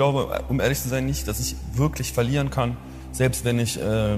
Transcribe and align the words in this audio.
glaube, 0.00 0.44
um 0.48 0.60
ehrlich 0.60 0.80
zu 0.80 0.88
sein, 0.88 1.04
nicht, 1.04 1.28
dass 1.28 1.40
ich 1.40 1.56
wirklich 1.74 2.14
verlieren 2.14 2.48
kann, 2.48 2.78
selbst 3.12 3.44
wenn 3.44 3.58
ich, 3.58 3.78
äh, 3.78 4.16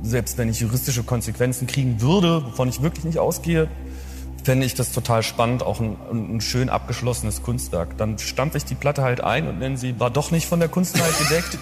selbst 0.00 0.38
wenn 0.38 0.48
ich 0.48 0.60
juristische 0.60 1.02
Konsequenzen 1.02 1.66
kriegen 1.66 2.00
würde, 2.00 2.44
wovon 2.44 2.68
ich 2.68 2.82
wirklich 2.82 3.04
nicht 3.04 3.18
ausgehe, 3.18 3.66
fände 4.44 4.64
ich 4.64 4.76
das 4.76 4.92
total 4.92 5.24
spannend, 5.24 5.64
auch 5.64 5.80
ein, 5.80 5.96
ein 6.12 6.40
schön 6.40 6.68
abgeschlossenes 6.68 7.42
Kunstwerk. 7.42 7.98
Dann 7.98 8.16
stampfe 8.20 8.58
ich 8.58 8.64
die 8.64 8.76
Platte 8.76 9.02
halt 9.02 9.20
ein 9.20 9.48
und 9.48 9.58
nenne 9.58 9.76
sie, 9.76 9.98
war 9.98 10.10
doch 10.10 10.30
nicht 10.30 10.46
von 10.46 10.60
der 10.60 10.68
Kunstheit 10.68 11.12
gedeckt, 11.18 11.58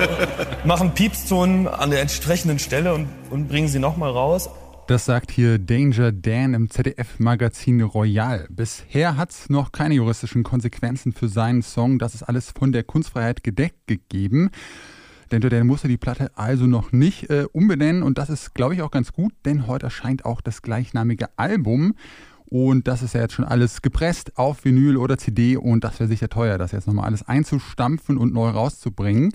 machen 0.64 0.92
Piepszonen 0.92 1.68
an 1.68 1.90
der 1.90 2.00
entsprechenden 2.00 2.58
Stelle 2.58 2.94
und, 2.94 3.08
und 3.28 3.48
bringen 3.48 3.68
sie 3.68 3.78
nochmal 3.78 4.10
raus. 4.10 4.48
Das 4.90 5.04
sagt 5.04 5.30
hier 5.30 5.60
Danger 5.60 6.10
Dan 6.10 6.52
im 6.52 6.68
ZDF-Magazin 6.68 7.80
Royal. 7.80 8.48
Bisher 8.50 9.16
hat 9.16 9.30
es 9.30 9.48
noch 9.48 9.70
keine 9.70 9.94
juristischen 9.94 10.42
Konsequenzen 10.42 11.12
für 11.12 11.28
seinen 11.28 11.62
Song. 11.62 12.00
Das 12.00 12.16
ist 12.16 12.24
alles 12.24 12.50
von 12.50 12.72
der 12.72 12.82
Kunstfreiheit 12.82 13.44
gedeckt 13.44 13.86
gegeben. 13.86 14.50
Danger 15.28 15.48
Dan 15.48 15.68
musste 15.68 15.86
die 15.86 15.96
Platte 15.96 16.32
also 16.34 16.66
noch 16.66 16.90
nicht 16.90 17.30
äh, 17.30 17.46
umbenennen 17.52 18.02
und 18.02 18.18
das 18.18 18.30
ist, 18.30 18.52
glaube 18.52 18.74
ich, 18.74 18.82
auch 18.82 18.90
ganz 18.90 19.12
gut, 19.12 19.32
denn 19.44 19.68
heute 19.68 19.84
erscheint 19.84 20.24
auch 20.24 20.40
das 20.40 20.60
gleichnamige 20.60 21.28
Album. 21.36 21.94
Und 22.46 22.88
das 22.88 23.02
ist 23.02 23.14
ja 23.14 23.20
jetzt 23.20 23.34
schon 23.34 23.44
alles 23.44 23.82
gepresst 23.82 24.36
auf 24.38 24.64
Vinyl 24.64 24.96
oder 24.96 25.18
CD 25.18 25.56
und 25.56 25.84
das 25.84 26.00
wäre 26.00 26.08
sicher 26.08 26.28
teuer, 26.28 26.58
das 26.58 26.72
jetzt 26.72 26.88
nochmal 26.88 27.04
alles 27.04 27.22
einzustampfen 27.22 28.18
und 28.18 28.34
neu 28.34 28.48
rauszubringen. 28.48 29.32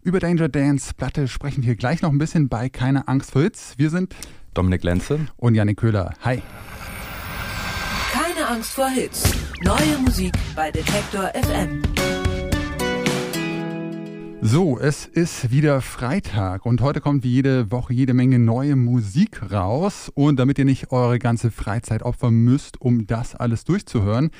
Über 0.00 0.20
Danger 0.20 0.48
Dance 0.48 0.94
Platte 0.96 1.28
sprechen 1.28 1.64
wir 1.64 1.76
gleich 1.76 2.00
noch 2.00 2.12
ein 2.12 2.18
bisschen 2.18 2.48
bei 2.48 2.70
Keine 2.70 3.08
Angst 3.08 3.32
vor 3.32 3.42
Hits. 3.42 3.74
Wir 3.76 3.90
sind 3.90 4.14
Dominik 4.56 4.84
Lenze 4.84 5.20
und 5.36 5.54
Janik 5.54 5.76
Köhler. 5.76 6.14
Hi. 6.22 6.42
Keine 8.10 8.48
Angst 8.48 8.72
vor 8.72 8.88
Hits. 8.88 9.30
Neue 9.62 9.98
Musik 10.02 10.32
bei 10.54 10.70
Detektor 10.70 11.30
FM. 11.34 11.82
So, 14.40 14.78
es 14.78 15.04
ist 15.04 15.50
wieder 15.50 15.82
Freitag 15.82 16.64
und 16.64 16.80
heute 16.80 17.02
kommt 17.02 17.22
wie 17.22 17.32
jede 17.32 17.70
Woche 17.70 17.92
jede 17.92 18.14
Menge 18.14 18.38
neue 18.38 18.76
Musik 18.76 19.50
raus. 19.52 20.10
Und 20.14 20.38
damit 20.38 20.58
ihr 20.58 20.64
nicht 20.64 20.90
eure 20.90 21.18
ganze 21.18 21.50
Freizeit 21.50 22.02
opfern 22.02 22.34
müsst, 22.34 22.80
um 22.80 23.06
das 23.06 23.34
alles 23.34 23.64
durchzuhören, 23.64 24.30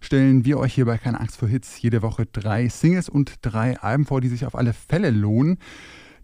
stellen 0.00 0.46
wir 0.46 0.58
euch 0.58 0.72
hier 0.72 0.86
bei 0.86 0.96
Keine 0.96 1.20
Angst 1.20 1.36
vor 1.36 1.48
Hits 1.48 1.82
jede 1.82 2.00
Woche 2.00 2.24
drei 2.24 2.68
Singles 2.68 3.10
und 3.10 3.34
drei 3.42 3.78
Alben 3.78 4.06
vor, 4.06 4.22
die 4.22 4.28
sich 4.28 4.46
auf 4.46 4.54
alle 4.54 4.72
Fälle 4.72 5.10
lohnen. 5.10 5.58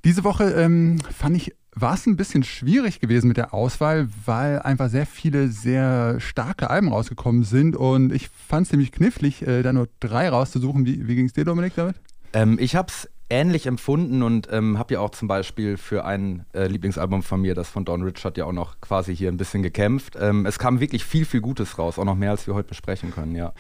Diese 0.05 0.25
Woche 0.25 0.45
ähm, 0.53 0.99
fand 1.17 1.37
ich, 1.37 1.53
war 1.75 1.95
es 1.95 2.07
ein 2.07 2.17
bisschen 2.17 2.43
schwierig 2.43 3.01
gewesen 3.01 3.29
mit 3.29 3.37
der 3.37 3.55
Auswahl, 3.55 4.09
weil 4.27 4.61
einfach 4.61 4.91
sehr 4.91 5.07
viele 5.07 5.49
sehr 5.49 6.21
starke 6.21 6.69
Alben 6.69 6.89
rausgekommen 6.89 7.45
sind 7.45 7.77
und 7.77 8.13
ich 8.13 8.29
fand 8.29 8.65
es 8.65 8.71
ziemlich 8.71 8.93
knifflig, 8.93 9.47
äh, 9.47 9.63
da 9.63 9.73
nur 9.73 9.89
drei 10.01 10.29
rauszusuchen. 10.29 10.85
Wie, 10.85 11.09
wie 11.09 11.15
ging 11.15 11.27
es 11.27 11.33
dir, 11.33 11.45
Dominik, 11.45 11.75
damit? 11.75 11.97
Ähm, 12.35 12.59
ich 12.61 12.77
habe 12.77 12.89
es 12.89 13.09
ähnlich 13.31 13.67
empfunden 13.67 14.23
und 14.23 14.49
ähm, 14.53 14.79
habe 14.79 14.95
ja 14.95 15.01
auch 15.01 15.11
zum 15.11 15.27
Beispiel 15.27 15.79
für 15.79 16.05
ein 16.05 16.45
äh, 16.53 16.67
Lieblingsalbum 16.67 17.23
von 17.23 17.41
mir, 17.41 17.55
das 17.55 17.71
von 17.71 17.87
Don 17.87 18.03
Richard, 18.03 18.37
ja 18.37 18.45
auch 18.45 18.53
noch 18.53 18.81
quasi 18.83 19.17
hier 19.17 19.31
ein 19.31 19.39
bisschen 19.39 19.63
gekämpft. 19.63 20.17
Ähm, 20.21 20.45
es 20.45 20.59
kam 20.59 20.81
wirklich 20.81 21.05
viel, 21.05 21.25
viel 21.25 21.41
Gutes 21.41 21.79
raus, 21.79 21.99
auch 21.99 22.05
noch 22.05 22.15
mehr, 22.15 22.33
als 22.33 22.47
wir 22.47 22.55
heute 22.55 22.69
besprechen 22.69 23.11
können, 23.11 23.35
ja. 23.35 23.55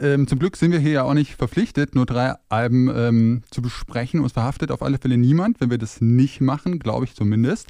Ähm, 0.00 0.26
zum 0.26 0.38
Glück 0.38 0.56
sind 0.56 0.72
wir 0.72 0.78
hier 0.78 0.90
ja 0.90 1.02
auch 1.04 1.14
nicht 1.14 1.34
verpflichtet, 1.34 1.94
nur 1.94 2.06
drei 2.06 2.34
Alben 2.48 2.90
ähm, 2.94 3.42
zu 3.50 3.62
besprechen. 3.62 4.20
Uns 4.20 4.32
verhaftet 4.32 4.70
auf 4.70 4.82
alle 4.82 4.98
Fälle 4.98 5.16
niemand, 5.16 5.60
wenn 5.60 5.70
wir 5.70 5.78
das 5.78 6.00
nicht 6.00 6.40
machen, 6.40 6.78
glaube 6.78 7.04
ich 7.04 7.14
zumindest. 7.14 7.68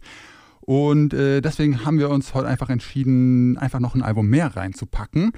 Und 0.61 1.15
äh, 1.15 1.41
deswegen 1.41 1.85
haben 1.85 1.99
wir 1.99 2.11
uns 2.11 2.35
heute 2.35 2.49
einfach 2.49 2.71
entschieden, 2.71 3.57
einfach 3.59 3.81
noch 3.81 3.95
ein 3.95 4.03
Album 4.03 4.29
mehr 4.29 4.57
reinzupacken. 4.57 5.33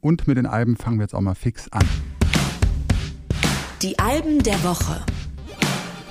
Und 0.00 0.28
mit 0.28 0.36
den 0.36 0.46
Alben 0.46 0.76
fangen 0.76 0.98
wir 0.98 1.04
jetzt 1.04 1.14
auch 1.14 1.22
mal 1.22 1.34
fix 1.34 1.72
an. 1.72 1.84
Die 3.80 3.98
Alben 3.98 4.42
der 4.42 4.62
Woche 4.62 5.04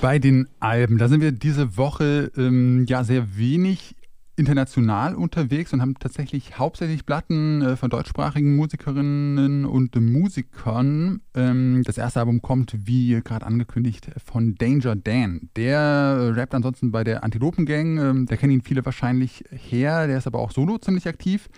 bei 0.04 0.20
den 0.20 0.50
Alben. 0.60 0.98
Da 0.98 1.08
sind 1.08 1.22
wir 1.22 1.32
diese 1.32 1.78
Woche 1.78 2.30
ähm, 2.36 2.86
ja 2.90 3.06
sehr 3.06 3.38
wenig 3.38 3.96
international 4.36 5.16
unterwegs 5.16 5.74
und 5.74 5.82
haben 5.82 5.96
tatsächlich 6.00 6.58
hauptsächlich 6.58 7.06
Platten 7.06 7.62
äh, 7.62 7.76
von 7.76 7.90
deutschsprachigen 7.90 8.56
Musikerinnen 8.56 9.66
und 9.66 9.96
Musikern. 9.96 11.22
Ähm, 11.36 11.84
das 11.86 11.98
erste 11.98 12.20
Album 12.20 12.42
kommt, 12.42 12.76
wie 12.86 13.22
gerade 13.24 13.46
angekündigt, 13.46 14.10
von 14.26 14.56
Danger 14.56 14.96
Dan. 14.96 15.50
Der 15.56 16.34
rappt 16.36 16.56
ansonsten 16.56 16.92
bei 16.92 17.04
der 17.04 17.24
Antilopen 17.24 17.66
Gang. 17.66 18.00
Ähm, 18.00 18.26
da 18.26 18.36
kennen 18.36 18.54
ihn 18.54 18.62
viele 18.62 18.84
wahrscheinlich 18.86 19.44
her. 19.52 20.08
Der 20.08 20.18
ist 20.18 20.28
aber 20.28 20.40
auch 20.40 20.52
solo 20.52 20.78
ziemlich 20.80 21.08
aktiv. 21.08 21.50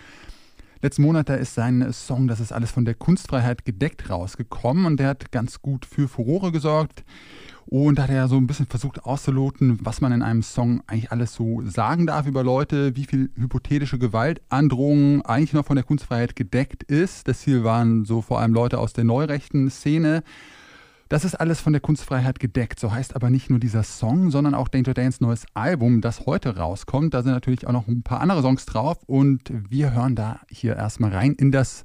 Letzten 0.81 1.03
Monat, 1.03 1.29
da 1.29 1.35
ist 1.35 1.55
sein 1.55 1.91
Song 1.93 2.27
Das 2.27 2.39
ist 2.39 2.51
alles 2.51 2.71
von 2.71 2.85
der 2.85 2.93
Kunstfreiheit 2.93 3.65
gedeckt 3.65 4.09
rausgekommen 4.09 4.85
und 4.85 4.99
der 4.99 5.07
hat 5.07 5.31
ganz 5.31 5.61
gut 5.61 5.85
für 5.85 6.07
Furore 6.07 6.51
gesorgt. 6.51 7.03
Und 7.67 7.97
da 7.97 8.03
hat 8.03 8.11
er 8.11 8.27
so 8.27 8.37
ein 8.37 8.45
bisschen 8.45 8.67
versucht 8.67 9.05
auszuloten, 9.05 9.79
was 9.81 9.99
man 9.99 10.11
in 10.11 10.21
einem 10.21 10.43
Song 10.43 10.83
eigentlich 10.85 11.11
alles 11.11 11.33
so 11.33 11.61
sagen 11.65 12.05
darf 12.05 12.27
über 12.27 12.43
Leute, 12.43 12.95
wie 12.95 13.05
viel 13.05 13.31
hypothetische 13.35 13.97
Gewaltandrohungen 13.97 15.23
eigentlich 15.23 15.53
noch 15.53 15.65
von 15.65 15.75
der 15.75 15.83
Kunstfreiheit 15.83 16.35
gedeckt 16.35 16.83
ist. 16.83 17.27
Das 17.27 17.39
Ziel 17.39 17.63
waren 17.63 18.05
so 18.05 18.21
vor 18.21 18.39
allem 18.39 18.53
Leute 18.53 18.77
aus 18.77 18.93
der 18.93 19.03
neurechten 19.03 19.69
Szene. 19.71 20.23
Das 21.09 21.23
ist 21.23 21.35
alles 21.35 21.59
von 21.59 21.73
der 21.73 21.81
Kunstfreiheit 21.81 22.39
gedeckt. 22.39 22.79
So 22.79 22.91
heißt 22.91 23.15
aber 23.15 23.29
nicht 23.29 23.49
nur 23.49 23.59
dieser 23.59 23.83
Song, 23.83 24.31
sondern 24.31 24.53
auch 24.53 24.67
Danger 24.67 24.93
Dance 24.93 25.23
neues 25.23 25.45
Album, 25.53 26.01
das 26.01 26.25
heute 26.27 26.57
rauskommt. 26.57 27.13
Da 27.13 27.23
sind 27.23 27.31
natürlich 27.31 27.65
auch 27.65 27.73
noch 27.73 27.87
ein 27.87 28.03
paar 28.03 28.21
andere 28.21 28.41
Songs 28.41 28.65
drauf 28.65 28.97
und 29.07 29.51
wir 29.69 29.93
hören 29.93 30.15
da 30.15 30.39
hier 30.49 30.75
erstmal 30.75 31.11
rein 31.13 31.33
in 31.33 31.51
das 31.51 31.83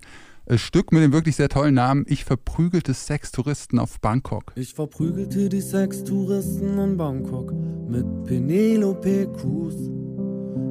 Stück 0.59 0.91
mit 0.91 1.01
dem 1.01 1.13
wirklich 1.13 1.37
sehr 1.37 1.49
tollen 1.49 1.75
Namen 1.75 2.05
Ich 2.09 2.25
verprügelte 2.25 2.93
Sextouristen 2.93 3.79
auf 3.79 4.01
Bangkok. 4.01 4.53
Ich 4.57 4.75
verprügelte 4.75 5.49
die 5.49 5.61
Sextouristen 5.61 6.77
in 6.77 6.97
Bangkok 6.97 7.53
mit 7.89 8.25
Penelope 8.25 9.29
Cruz. 9.33 9.77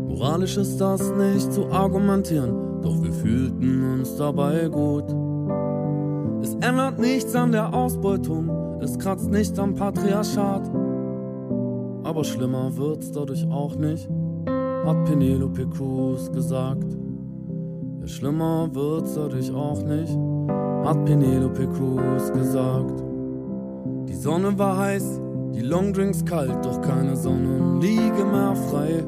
Moralisch 0.07 0.57
ist 0.57 0.77
das 0.79 1.13
nicht 1.13 1.53
zu 1.53 1.71
argumentieren, 1.71 2.81
doch 2.81 3.01
wir 3.01 3.13
fühlten 3.13 3.93
uns 3.93 4.17
dabei 4.17 4.67
gut. 4.67 5.05
Es 6.43 6.55
ändert 6.55 6.99
nichts 6.99 7.33
an 7.35 7.53
der 7.53 7.73
Ausbeutung, 7.73 8.49
es 8.81 8.99
kratzt 8.99 9.29
nicht 9.29 9.57
am 9.59 9.75
Patriarchat. 9.75 10.69
Aber 12.03 12.25
schlimmer 12.25 12.75
wird's 12.75 13.13
dadurch 13.13 13.45
auch 13.49 13.75
nicht, 13.75 14.09
hat 14.85 15.05
Penelope 15.05 15.69
Cruz 15.69 16.29
gesagt. 16.33 16.97
Schlimmer 18.09 18.67
wird's 18.73 19.13
dadurch 19.13 19.53
auch 19.53 19.81
nicht, 19.83 20.17
hat 20.83 21.05
Penelope 21.05 21.67
Cruz 21.67 22.33
gesagt. 22.33 23.03
Die 24.07 24.15
Sonne 24.15 24.57
war 24.57 24.77
heiß, 24.77 25.21
die 25.53 25.61
Longdrinks 25.61 26.25
kalt, 26.25 26.65
doch 26.65 26.81
keine 26.81 27.15
Sonnenliege 27.15 28.25
mehr 28.25 28.55
frei. 28.69 29.03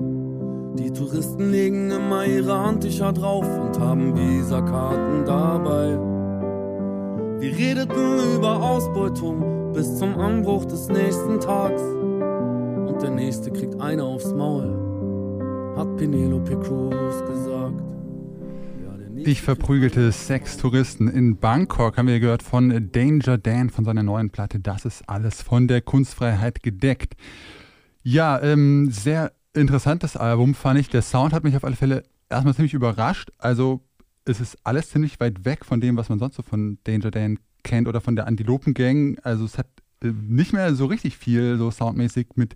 Die 0.78 0.92
Touristen 0.92 1.50
legen 1.50 1.90
immer 1.90 2.26
ihre 2.26 2.58
Handtücher 2.58 3.12
drauf 3.12 3.46
und 3.60 3.80
haben 3.80 4.16
Visakarten 4.16 5.26
dabei. 5.26 5.98
Wir 7.40 7.58
redeten 7.58 8.36
über 8.36 8.62
Ausbeutung 8.62 9.74
bis 9.74 9.98
zum 9.98 10.18
Anbruch 10.20 10.66
des 10.66 10.88
nächsten 10.90 11.40
Tags. 11.40 11.82
Und 11.82 13.02
der 13.02 13.10
nächste 13.10 13.52
kriegt 13.52 13.82
eine 13.82 14.04
aufs 14.04 14.32
Maul, 14.32 15.74
hat 15.76 15.98
Penelope 15.98 16.56
Cruz 16.60 17.26
gesagt. 17.26 17.61
Ich 19.24 19.44
verprügelte 19.44 20.12
Sextouristen 20.12 21.08
in 21.08 21.38
Bangkok, 21.38 21.98
haben 21.98 22.08
wir 22.08 22.20
gehört 22.20 22.42
von 22.42 22.92
Danger 22.92 23.38
Dan 23.38 23.70
von 23.70 23.86
seiner 23.86 24.02
neuen 24.02 24.32
Platte. 24.32 24.60
Das 24.60 24.84
ist 24.84 25.08
alles 25.08 25.44
von 25.44 25.68
der 25.68 25.82
Kunstfreiheit 25.82 26.64
gedeckt. 26.64 27.14
Ja, 28.02 28.42
ähm, 28.42 28.90
sehr 28.92 29.32
interessantes 29.54 30.18
Album 30.18 30.56
fand 30.56 30.80
ich. 30.80 30.90
Der 30.90 31.04
Sound 31.04 31.34
hat 31.34 31.44
mich 31.44 31.56
auf 31.56 31.64
alle 31.64 31.76
Fälle 31.76 32.04
erstmal 32.30 32.56
ziemlich 32.56 32.74
überrascht. 32.74 33.30
Also 33.38 33.82
es 34.26 34.40
ist 34.40 34.58
alles 34.64 34.90
ziemlich 34.90 35.20
weit 35.20 35.46
weg 35.46 35.66
von 35.66 35.82
dem, 35.82 35.98
was 35.98 36.10
man 36.10 36.18
sonst 36.18 36.36
so 36.36 36.42
von 36.42 36.80
Danger 36.84 37.12
Dan 37.12 37.38
kennt 37.64 37.88
oder 37.88 38.02
von 38.02 38.16
der 38.16 38.26
Antilopen 38.26 38.74
Gang. 38.74 39.20
Also 39.24 39.46
es 39.46 39.58
hat 39.60 39.68
äh, 40.04 40.08
nicht 40.08 40.52
mehr 40.52 40.74
so 40.74 40.86
richtig 40.86 41.18
viel 41.18 41.58
so 41.58 41.70
soundmäßig 41.70 42.30
mit 42.36 42.56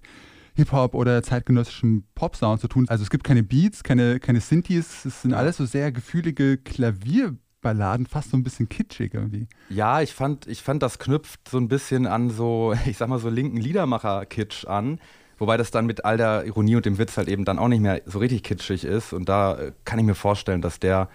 Hip-Hop 0.55 0.93
oder 0.95 1.21
zeitgenössischem 1.21 2.03
Pop-Sound 2.15 2.61
zu 2.61 2.67
tun. 2.67 2.85
Also 2.87 3.03
es 3.03 3.09
gibt 3.09 3.23
keine 3.23 3.43
Beats, 3.43 3.83
keine, 3.83 4.19
keine 4.19 4.41
Synthes, 4.41 5.05
es 5.05 5.21
sind 5.21 5.33
alles 5.33 5.57
so 5.57 5.65
sehr 5.65 5.91
gefühlige 5.91 6.57
Klavierballaden, 6.57 8.05
fast 8.05 8.31
so 8.31 8.37
ein 8.37 8.43
bisschen 8.43 8.69
kitschig 8.69 9.13
irgendwie. 9.13 9.47
Ja, 9.69 10.01
ich 10.01 10.13
fand, 10.13 10.47
ich 10.47 10.61
fand, 10.61 10.81
das 10.81 10.97
knüpft 10.97 11.47
so 11.49 11.57
ein 11.57 11.67
bisschen 11.67 12.07
an 12.07 12.29
so, 12.29 12.73
ich 12.85 12.97
sag 12.97 13.09
mal 13.09 13.19
so 13.19 13.29
linken 13.29 13.57
Liedermacher-Kitsch 13.57 14.65
an. 14.65 14.99
Wobei 15.37 15.57
das 15.57 15.69
dann 15.69 15.85
mit 15.85 16.05
all 16.05 16.15
der 16.15 16.45
Ironie 16.45 16.77
und 16.77 16.85
dem 16.85 16.97
Witz 16.97 17.17
halt 17.17 17.27
eben 17.27 17.43
dann 17.43 17.59
auch 17.59 17.67
nicht 17.67 17.81
mehr 17.81 18.01
so 18.05 18.19
richtig 18.19 18.43
kitschig 18.43 18.85
ist. 18.85 19.11
Und 19.11 19.27
da 19.27 19.57
äh, 19.57 19.71
kann 19.83 19.99
ich 19.99 20.05
mir 20.05 20.15
vorstellen, 20.15 20.61
dass 20.61 20.79
der 20.79 21.09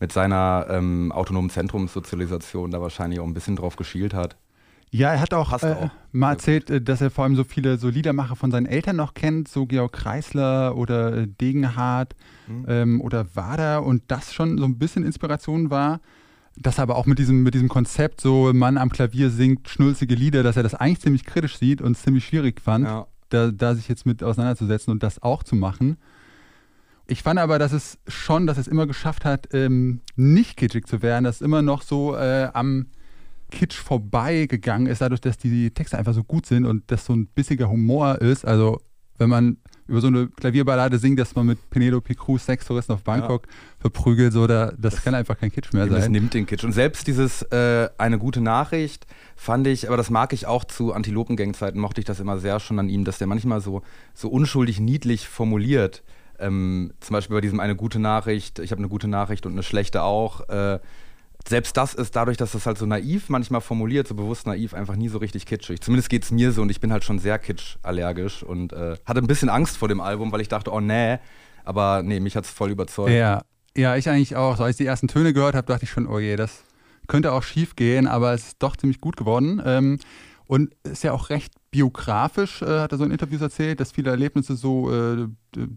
mit 0.00 0.12
seiner 0.12 0.66
ähm, 0.70 1.12
autonomen 1.12 1.50
Zentrumssozialisation 1.50 2.70
da 2.70 2.80
wahrscheinlich 2.80 3.20
auch 3.20 3.26
ein 3.26 3.34
bisschen 3.34 3.54
drauf 3.54 3.76
geschielt 3.76 4.14
hat. 4.14 4.36
Ja, 4.92 5.12
er 5.12 5.20
hat 5.20 5.32
auch, 5.34 5.52
äh, 5.62 5.66
auch. 5.66 5.90
mal 6.12 6.32
erzählt, 6.32 6.68
äh, 6.70 6.80
dass 6.80 7.00
er 7.00 7.10
vor 7.10 7.24
allem 7.24 7.36
so 7.36 7.44
viele 7.44 7.78
so 7.78 7.88
Liedermacher 7.88 8.34
von 8.34 8.50
seinen 8.50 8.66
Eltern 8.66 8.96
noch 8.96 9.14
kennt, 9.14 9.46
so 9.48 9.66
Georg 9.66 9.92
Kreisler 9.92 10.76
oder 10.76 11.16
äh, 11.16 11.26
Degenhardt 11.28 12.16
mhm. 12.48 12.64
ähm, 12.68 13.00
oder 13.00 13.26
Wader 13.36 13.84
und 13.84 14.02
das 14.08 14.34
schon 14.34 14.58
so 14.58 14.64
ein 14.64 14.78
bisschen 14.78 15.04
Inspiration 15.04 15.70
war. 15.70 16.00
dass 16.56 16.78
er 16.78 16.82
aber 16.82 16.96
auch 16.96 17.06
mit 17.06 17.18
diesem, 17.20 17.42
mit 17.44 17.54
diesem 17.54 17.68
Konzept, 17.68 18.20
so 18.20 18.52
Mann 18.52 18.76
am 18.76 18.90
Klavier 18.90 19.30
singt 19.30 19.68
schnulzige 19.68 20.16
Lieder, 20.16 20.42
dass 20.42 20.56
er 20.56 20.64
das 20.64 20.74
eigentlich 20.74 21.00
ziemlich 21.00 21.24
kritisch 21.24 21.56
sieht 21.56 21.80
und 21.80 21.96
ziemlich 21.96 22.26
schwierig 22.26 22.60
fand, 22.60 22.84
Ja. 22.86 23.06
da, 23.28 23.50
da 23.52 23.74
sich 23.76 23.86
jetzt 23.88 24.04
mit 24.04 24.22
auseinanderzusetzen 24.24 24.90
und 24.90 25.02
das 25.04 25.22
auch 25.22 25.44
zu 25.44 25.54
machen. 25.54 25.96
Ich 27.06 27.22
fand 27.22 27.38
aber, 27.38 27.58
dass 27.60 27.72
es 27.72 27.98
schon, 28.08 28.46
dass 28.48 28.58
es 28.58 28.66
immer 28.68 28.86
geschafft 28.88 29.24
hat, 29.24 29.48
ähm, 29.54 30.00
nicht 30.16 30.56
kitschig 30.56 30.86
zu 30.86 31.00
werden, 31.02 31.24
dass 31.24 31.36
es 31.36 31.40
immer 31.42 31.62
noch 31.62 31.82
so 31.82 32.16
äh, 32.16 32.48
am 32.52 32.86
Kitsch 33.50 33.76
vorbeigegangen 33.76 34.86
ist, 34.86 35.00
dadurch, 35.00 35.20
dass 35.20 35.38
die 35.38 35.70
Texte 35.70 35.98
einfach 35.98 36.14
so 36.14 36.24
gut 36.24 36.46
sind 36.46 36.64
und 36.64 36.90
das 36.90 37.04
so 37.04 37.12
ein 37.14 37.26
bissiger 37.26 37.68
Humor 37.68 38.20
ist. 38.20 38.44
Also, 38.44 38.80
wenn 39.18 39.28
man 39.28 39.58
über 39.90 40.00
so 40.00 40.06
eine 40.06 40.28
Klavierballade 40.28 40.98
singt, 40.98 41.18
dass 41.18 41.34
man 41.34 41.46
mit 41.46 41.68
Penelope 41.68 42.14
Cruz 42.14 42.46
sechs 42.46 42.64
Touristen 42.64 42.92
auf 42.92 43.02
Bangkok 43.02 43.46
verprügelt, 43.80 44.32
so, 44.32 44.46
da, 44.46 44.72
das, 44.78 45.02
kann 45.02 45.14
einfach 45.14 45.36
kein 45.36 45.50
Kitsch 45.50 45.72
mehr 45.72 45.84
Eben, 45.84 45.94
Das 45.94 46.04
sein. 46.04 46.12
nimmt 46.12 46.32
den 46.32 46.46
Kitsch. 46.46 46.62
Und 46.64 46.72
selbst 46.72 47.06
dieses 47.08 47.42
äh, 47.42 47.88
eine 47.98 48.18
gute 48.18 48.40
Nachricht 48.40 49.06
fand 49.34 49.66
ich, 49.66 49.88
aber 49.88 49.96
das 49.96 50.08
mag 50.08 50.32
ich 50.32 50.46
auch 50.46 50.64
zu 50.64 50.92
Antilopengang-Zeiten, 50.92 51.78
mochte 51.78 52.00
ich 52.00 52.04
das 52.04 52.20
immer 52.20 52.38
sehr 52.38 52.60
schon 52.60 52.78
an 52.78 52.88
ihm, 52.88 53.04
dass 53.04 53.18
der 53.18 53.26
manchmal 53.26 53.60
so, 53.60 53.82
so 54.14 54.28
unschuldig 54.28 54.78
niedlich 54.78 55.28
formuliert. 55.28 56.04
Ähm, 56.38 56.92
zum 57.00 57.14
Beispiel 57.14 57.36
bei 57.36 57.40
diesem 57.40 57.58
eine 57.60 57.74
gute 57.74 57.98
Nachricht, 57.98 58.60
ich 58.60 58.70
habe 58.70 58.78
eine 58.78 58.88
gute 58.88 59.08
Nachricht 59.08 59.44
und 59.44 59.52
eine 59.52 59.62
schlechte 59.64 60.02
auch. 60.02 60.48
Äh, 60.48 60.78
selbst 61.48 61.76
das 61.76 61.94
ist 61.94 62.14
dadurch, 62.16 62.36
dass 62.36 62.52
das 62.52 62.66
halt 62.66 62.78
so 62.78 62.86
naiv 62.86 63.28
manchmal 63.28 63.60
formuliert, 63.60 64.06
so 64.06 64.14
bewusst 64.14 64.46
naiv, 64.46 64.74
einfach 64.74 64.96
nie 64.96 65.08
so 65.08 65.18
richtig 65.18 65.46
kitschig. 65.46 65.80
Zumindest 65.80 66.10
geht 66.10 66.24
es 66.24 66.30
mir 66.30 66.52
so 66.52 66.62
und 66.62 66.70
ich 66.70 66.80
bin 66.80 66.92
halt 66.92 67.04
schon 67.04 67.18
sehr 67.18 67.38
kitschallergisch 67.38 68.42
und 68.42 68.72
äh, 68.72 68.96
hatte 69.06 69.20
ein 69.20 69.26
bisschen 69.26 69.48
Angst 69.48 69.76
vor 69.76 69.88
dem 69.88 70.00
Album, 70.00 70.32
weil 70.32 70.40
ich 70.40 70.48
dachte, 70.48 70.72
oh 70.72 70.80
nee, 70.80 71.18
aber 71.64 72.02
nee, 72.02 72.20
mich 72.20 72.36
hat 72.36 72.44
es 72.44 72.50
voll 72.50 72.70
überzeugt. 72.70 73.10
Ja, 73.10 73.42
ja, 73.76 73.96
ich 73.96 74.08
eigentlich 74.08 74.36
auch. 74.36 74.56
So, 74.56 74.64
als 74.64 74.74
ich 74.74 74.84
die 74.84 74.86
ersten 74.86 75.08
Töne 75.08 75.32
gehört 75.32 75.54
habe, 75.54 75.66
dachte 75.66 75.84
ich 75.84 75.90
schon, 75.90 76.06
oh 76.06 76.18
je, 76.18 76.36
das 76.36 76.64
könnte 77.06 77.32
auch 77.32 77.42
schief 77.42 77.76
gehen, 77.76 78.06
aber 78.06 78.32
es 78.32 78.48
ist 78.48 78.56
doch 78.60 78.76
ziemlich 78.76 79.00
gut 79.00 79.16
geworden. 79.16 79.62
Ähm, 79.64 79.98
und 80.46 80.74
ist 80.82 81.04
ja 81.04 81.12
auch 81.12 81.30
recht 81.30 81.52
biografisch, 81.70 82.62
äh, 82.62 82.80
hat 82.80 82.90
er 82.90 82.98
so 82.98 83.04
in 83.04 83.12
Interviews 83.12 83.40
erzählt, 83.40 83.78
dass 83.78 83.92
viele 83.92 84.10
Erlebnisse 84.10 84.56
so, 84.56 84.92
äh, 84.92 85.28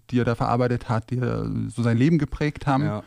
die 0.09 0.19
er 0.19 0.25
da 0.25 0.33
verarbeitet 0.33 0.89
hat, 0.89 1.11
die 1.11 1.19
er 1.19 1.47
so 1.67 1.83
sein 1.83 1.97
Leben 1.97 2.17
geprägt 2.17 2.65
haben. 2.65 2.83
Ja. 2.83 3.03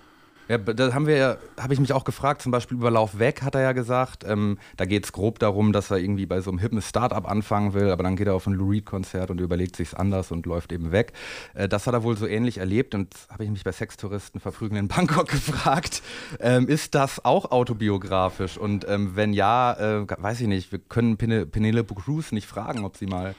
Ja, 0.49 0.59
da 0.59 0.95
haben 0.95 1.07
wir 1.07 1.17
ja, 1.17 1.37
habe 1.59 1.75
ich 1.75 1.81
mich 1.81 1.93
auch 1.93 2.05
gefragt, 2.05 2.41
zum 2.41 2.53
Beispiel 2.53 2.77
über 2.77 2.91
Lauf 2.91 3.19
weg 3.19 3.43
hat 3.43 3.57
er 3.57 3.63
ja 3.63 3.73
gesagt. 3.73 4.25
Ähm, 4.25 4.59
da 4.77 4.85
geht 4.85 5.05
es 5.05 5.13
grob 5.13 5.41
darum, 5.41 5.73
dass 5.73 5.91
er 5.91 5.99
irgendwie 5.99 6.27
bei 6.27 6.41
so 6.41 6.51
einem 6.51 6.61
hippen 6.61 6.81
Startup 6.81 7.29
anfangen 7.29 7.75
will, 7.75 7.91
aber 7.91 8.05
dann 8.05 8.15
geht 8.15 8.29
er 8.29 8.35
auf 8.35 8.47
ein 8.47 8.53
Lou 8.53 8.71
Reed-Konzert 8.71 9.31
und 9.31 9.41
überlegt 9.41 9.75
sich's 9.75 9.93
anders 9.93 10.31
und 10.31 10.47
läuft 10.47 10.71
eben 10.71 10.93
weg. 10.93 11.13
Äh, 11.55 11.69
das 11.69 11.89
hat 11.89 11.95
er 11.95 12.05
wohl 12.05 12.17
so 12.17 12.27
ähnlich 12.29 12.59
erlebt 12.59 12.95
und 12.95 13.13
habe 13.29 13.43
ich 13.43 13.51
mich 13.51 13.65
bei 13.65 13.73
Sextouristen 13.73 14.41
verprügeln 14.41 14.79
in 14.79 14.89
Bangkok 14.89 15.29
gefragt. 15.31 16.03
Ähm, 16.39 16.69
ist 16.69 16.95
das 16.95 17.25
auch 17.25 17.51
autobiografisch? 17.51 18.57
Und 18.57 18.89
ähm, 18.89 19.17
wenn 19.17 19.33
ja, 19.33 19.73
äh, 19.73 20.07
weiß 20.09 20.41
ich 20.43 20.47
nicht, 20.47 20.71
wir 20.71 20.79
können 20.79 21.17
Pene 21.17 21.45
Penelope 21.45 21.95
Cruz 21.95 22.31
nicht 22.31 22.47
fragen, 22.47 22.85
ob 22.85 22.97
sie 22.97 23.07
mal 23.07 23.35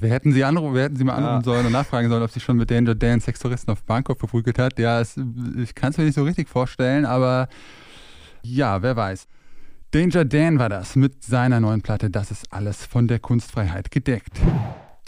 Wir 0.00 0.10
hätten 0.10 0.32
sie 0.32 0.44
anrufen, 0.44 0.74
wir 0.74 0.82
hätten 0.82 0.96
sie 0.96 1.04
mal 1.04 1.18
Ja. 1.20 1.26
anrufen 1.28 1.44
sollen 1.44 1.66
und 1.66 1.72
nachfragen 1.72 2.08
sollen, 2.08 2.22
ob 2.22 2.30
sie 2.30 2.40
schon 2.40 2.56
mit 2.56 2.70
Danger 2.70 2.94
Dan 2.94 3.20
Sextouristen 3.20 3.72
auf 3.72 3.82
Bangkok 3.84 4.18
verprügelt 4.18 4.58
hat. 4.58 4.78
Ja, 4.78 5.00
es, 5.00 5.16
ich 5.56 5.74
kann 5.74 5.90
es 5.90 5.98
mir 5.98 6.04
nicht 6.04 6.14
so 6.14 6.24
richtig 6.24 6.48
vorstellen, 6.48 7.04
aber 7.04 7.48
ja, 8.42 8.82
wer 8.82 8.96
weiß. 8.96 9.26
Danger 9.92 10.24
Dan 10.24 10.58
war 10.58 10.68
das 10.68 10.96
mit 10.96 11.22
seiner 11.24 11.60
neuen 11.60 11.80
Platte. 11.82 12.10
Das 12.10 12.30
ist 12.30 12.52
alles 12.52 12.84
von 12.84 13.08
der 13.08 13.18
Kunstfreiheit 13.18 13.90
gedeckt. 13.90 14.40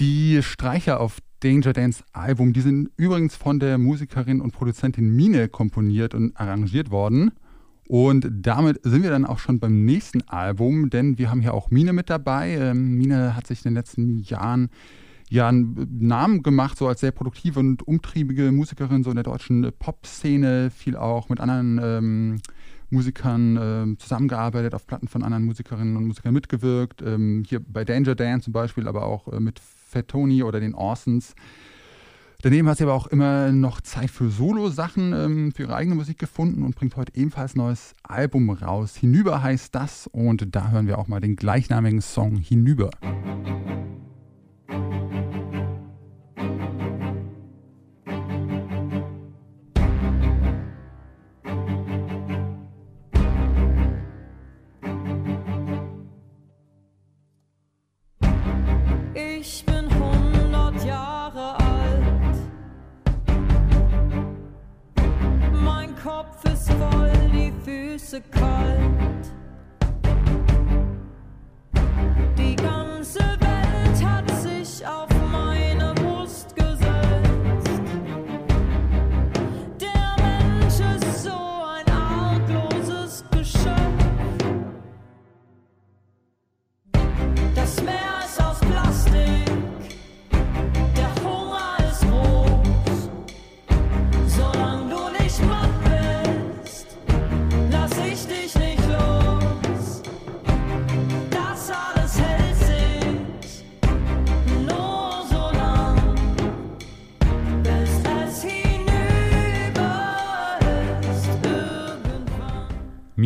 Die 0.00 0.40
Streicher 0.42 1.00
auf 1.00 1.18
Danger 1.40 1.72
Dans 1.72 2.02
Album, 2.12 2.52
die 2.52 2.60
sind 2.60 2.90
übrigens 2.96 3.36
von 3.36 3.58
der 3.60 3.78
Musikerin 3.78 4.40
und 4.40 4.52
Produzentin 4.52 5.14
Mine 5.14 5.48
komponiert 5.48 6.14
und 6.14 6.36
arrangiert 6.36 6.90
worden. 6.90 7.32
Und 7.88 8.28
damit 8.30 8.80
sind 8.82 9.02
wir 9.02 9.08
dann 9.08 9.24
auch 9.24 9.38
schon 9.38 9.60
beim 9.60 9.86
nächsten 9.86 10.20
Album, 10.28 10.90
denn 10.90 11.16
wir 11.16 11.30
haben 11.30 11.40
hier 11.40 11.54
auch 11.54 11.70
Mine 11.70 11.94
mit 11.94 12.10
dabei. 12.10 12.50
Ähm, 12.50 12.98
Mine 12.98 13.34
hat 13.34 13.46
sich 13.46 13.64
in 13.64 13.70
den 13.70 13.74
letzten 13.74 14.18
Jahren 14.18 14.68
ja 15.30 15.48
einen 15.48 15.98
Namen 15.98 16.42
gemacht, 16.42 16.76
so 16.76 16.86
als 16.86 17.00
sehr 17.00 17.12
produktive 17.12 17.58
und 17.60 17.88
umtriebige 17.88 18.52
Musikerin, 18.52 19.04
so 19.04 19.10
in 19.10 19.16
der 19.16 19.24
deutschen 19.24 19.72
Pop-Szene, 19.78 20.70
viel 20.70 20.96
auch 20.96 21.30
mit 21.30 21.40
anderen 21.40 21.80
ähm, 21.82 22.40
Musikern 22.90 23.58
ähm, 23.58 23.98
zusammengearbeitet, 23.98 24.74
auf 24.74 24.86
Platten 24.86 25.08
von 25.08 25.22
anderen 25.22 25.44
Musikerinnen 25.44 25.96
und 25.96 26.06
Musikern 26.06 26.34
mitgewirkt. 26.34 27.00
Ähm, 27.00 27.42
hier 27.48 27.60
bei 27.60 27.86
Danger 27.86 28.14
Dan 28.14 28.42
zum 28.42 28.52
Beispiel, 28.52 28.86
aber 28.86 29.04
auch 29.04 29.32
äh, 29.32 29.40
mit 29.40 29.60
Fat 29.60 30.08
Tony 30.08 30.42
oder 30.42 30.60
den 30.60 30.74
Orsons. 30.74 31.34
Daneben 32.40 32.68
hat 32.68 32.78
sie 32.78 32.84
aber 32.84 32.94
auch 32.94 33.08
immer 33.08 33.50
noch 33.50 33.80
Zeit 33.80 34.12
für 34.12 34.30
Solo-Sachen, 34.30 35.12
ähm, 35.12 35.52
für 35.52 35.64
ihre 35.64 35.74
eigene 35.74 35.96
Musik 35.96 36.18
gefunden 36.18 36.62
und 36.62 36.76
bringt 36.76 36.94
heute 36.94 37.12
ebenfalls 37.16 37.56
neues 37.56 37.96
Album 38.04 38.50
raus. 38.50 38.94
Hinüber 38.94 39.42
heißt 39.42 39.74
das 39.74 40.06
und 40.06 40.54
da 40.54 40.70
hören 40.70 40.86
wir 40.86 40.98
auch 40.98 41.08
mal 41.08 41.18
den 41.18 41.34
gleichnamigen 41.34 42.00
Song 42.00 42.36
Hinüber. 42.36 42.90
Ich 44.68 44.97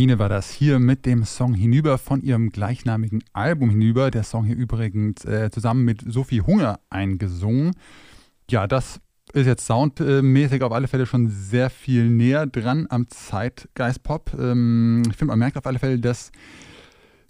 Mine 0.02 0.18
war 0.18 0.28
das 0.28 0.50
hier 0.50 0.80
mit 0.80 1.06
dem 1.06 1.22
Song 1.22 1.54
Hinüber 1.54 1.96
von 1.96 2.22
ihrem 2.22 2.50
gleichnamigen 2.50 3.22
Album 3.32 3.70
Hinüber. 3.70 4.10
Der 4.10 4.24
Song 4.24 4.44
hier 4.44 4.56
übrigens 4.56 5.24
äh, 5.24 5.48
zusammen 5.52 5.84
mit 5.84 6.02
Sophie 6.04 6.40
Hunger 6.40 6.80
eingesungen. 6.90 7.70
Ja, 8.50 8.66
das 8.66 9.00
ist 9.32 9.46
jetzt 9.46 9.64
soundmäßig 9.64 10.64
auf 10.64 10.72
alle 10.72 10.88
Fälle 10.88 11.06
schon 11.06 11.28
sehr 11.28 11.70
viel 11.70 12.10
näher 12.10 12.48
dran 12.48 12.88
am 12.90 13.08
Zeitgeist-Pop. 13.10 14.32
Ähm, 14.40 15.04
ich 15.08 15.16
finde, 15.16 15.26
man 15.26 15.38
merkt 15.38 15.56
auf 15.56 15.66
alle 15.66 15.78
Fälle, 15.78 16.00
dass 16.00 16.32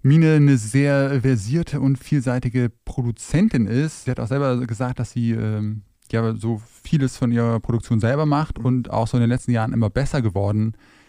Mine 0.01 0.37
eine 0.37 0.57
sehr 0.57 1.21
versierte 1.21 1.79
und 1.79 1.99
vielseitige 1.99 2.73
Produzentin 2.87 3.67
ist. 3.67 4.07
Sie 4.07 4.11
hat 4.11 4.19
auch 4.19 4.29
selber 4.29 4.67
gesagt, 4.67 4.99
dass 4.99 5.11
sie 5.11 5.33
ähm, 5.33 5.83
ja 6.11 6.35
so 6.37 6.63
vieles 6.83 7.19
von 7.19 7.33
ihrer 7.33 7.61
Produktion 7.61 8.01
selber 8.01 8.25
macht 8.25 8.59
und 8.59 8.89
auch 8.89 9.09
so 9.09 9.19
in 9.19 9.21
den 9.21 9.31
letzten 9.31 9.51
Jahren 9.51 9.75
immer 9.75 9.91
besser 9.91 10.23
geworden 10.23 10.73
ist 10.73 11.02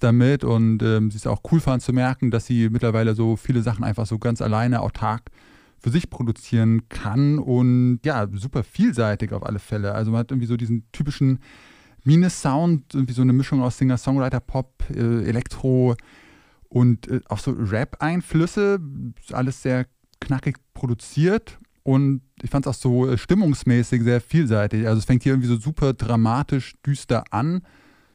damit. 0.00 0.44
Und 0.44 0.82
ähm, 0.82 1.10
sie 1.10 1.16
ist 1.16 1.26
auch 1.26 1.42
cool 1.50 1.60
fand 1.60 1.82
zu 1.82 1.92
merken, 1.92 2.30
dass 2.30 2.46
sie 2.46 2.68
mittlerweile 2.70 3.14
so 3.14 3.36
viele 3.36 3.62
Sachen 3.62 3.84
einfach 3.84 4.06
so 4.06 4.18
ganz 4.18 4.42
alleine 4.42 4.80
autark 4.80 5.30
für 5.78 5.90
sich 5.90 6.10
produzieren 6.10 6.88
kann 6.88 7.38
und 7.38 8.00
ja, 8.04 8.28
super 8.34 8.62
vielseitig 8.62 9.32
auf 9.32 9.44
alle 9.44 9.58
Fälle. 9.58 9.94
Also 9.94 10.10
man 10.10 10.20
hat 10.20 10.30
irgendwie 10.30 10.46
so 10.46 10.58
diesen 10.58 10.84
typischen 10.92 11.38
Mine-Sound, 12.04 12.94
irgendwie 12.94 13.14
so 13.14 13.22
eine 13.22 13.32
Mischung 13.32 13.62
aus 13.62 13.78
Singer-Songwriter, 13.78 14.40
Pop, 14.40 14.84
äh, 14.94 15.24
Elektro 15.24 15.96
und 16.68 17.08
äh, 17.08 17.20
auch 17.28 17.38
so 17.38 17.52
Rap-Einflüsse, 17.52 18.78
alles 19.32 19.62
sehr 19.62 19.86
knackig 20.20 20.58
produziert 20.74 21.58
und 21.82 22.22
ich 22.42 22.50
fand 22.50 22.66
es 22.66 22.70
auch 22.70 22.80
so 22.80 23.08
äh, 23.08 23.18
stimmungsmäßig 23.18 24.02
sehr 24.02 24.20
vielseitig. 24.20 24.86
Also 24.86 24.98
es 24.98 25.04
fängt 25.04 25.22
hier 25.22 25.32
irgendwie 25.32 25.48
so 25.48 25.56
super 25.56 25.92
dramatisch, 25.94 26.74
düster 26.86 27.24
an, 27.30 27.62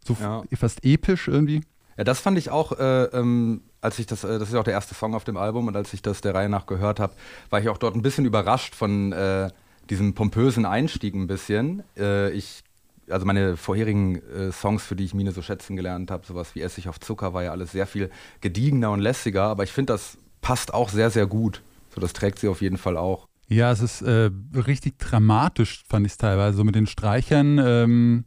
so 0.06 0.16
Ja. 0.20 0.44
fast 0.56 0.84
episch 0.86 1.28
irgendwie. 1.28 1.62
Ja, 1.98 2.04
das 2.04 2.20
fand 2.20 2.38
ich 2.38 2.50
auch, 2.50 2.74
äh, 2.74 3.04
ähm, 3.06 3.62
als 3.82 4.00
ich 4.00 4.06
das, 4.06 4.24
äh, 4.24 4.38
das 4.40 4.50
ist 4.50 4.56
auch 4.56 4.64
der 4.64 4.74
erste 4.74 4.96
Song 4.96 5.16
auf 5.16 5.24
dem 5.24 5.38
Album 5.38 5.68
und 5.68 5.76
als 5.76 5.94
ich 5.94 6.02
das 6.02 6.22
der 6.22 6.36
Reihe 6.36 6.50
nach 6.50 6.66
gehört 6.66 7.00
habe, 7.00 7.14
war 7.50 7.62
ich 7.62 7.70
auch 7.70 7.78
dort 7.78 7.96
ein 7.96 8.02
bisschen 8.02 8.26
überrascht 8.26 8.76
von 8.76 9.14
äh, 9.14 9.50
diesem 9.90 10.14
pompösen 10.14 10.66
Einstieg 10.66 11.16
ein 11.16 11.28
bisschen. 11.28 11.84
Äh, 11.98 12.32
ich 12.32 12.64
also 13.10 13.26
meine 13.26 13.56
vorherigen 13.56 14.16
äh, 14.16 14.52
Songs, 14.52 14.84
für 14.84 14.96
die 14.96 15.04
ich 15.06 15.14
Mine 15.14 15.32
so 15.32 15.42
schätzen 15.42 15.76
gelernt 15.76 16.10
habe, 16.12 16.26
sowas 16.26 16.56
wie 16.56 16.62
Essig 16.62 16.90
auf 16.90 17.00
Zucker, 17.00 17.34
war 17.34 17.44
ja 17.44 17.52
alles 17.52 17.72
sehr 17.72 17.86
viel 17.86 18.10
gediegener 18.42 18.92
und 18.92 19.00
lässiger, 19.00 19.44
aber 19.44 19.64
ich 19.64 19.72
finde, 19.72 19.94
das 19.94 20.18
passt 20.42 20.74
auch 20.74 20.90
sehr, 20.90 21.12
sehr 21.12 21.28
gut. 21.28 21.62
So, 21.94 22.02
das 22.02 22.14
trägt 22.14 22.40
sie 22.40 22.48
auf 22.48 22.62
jeden 22.62 22.78
Fall 22.78 22.98
auch. 22.98 23.28
Ja, 23.48 23.72
es 23.72 23.80
ist 23.82 24.02
äh, 24.02 24.32
richtig 24.56 24.98
dramatisch, 24.98 25.84
fand 25.88 26.06
ich 26.08 26.14
es 26.14 26.18
teilweise, 26.18 26.58
so 26.58 26.64
mit 26.64 26.74
den 26.76 26.88
Streichern. 26.88 27.60
Ähm, 27.64 28.26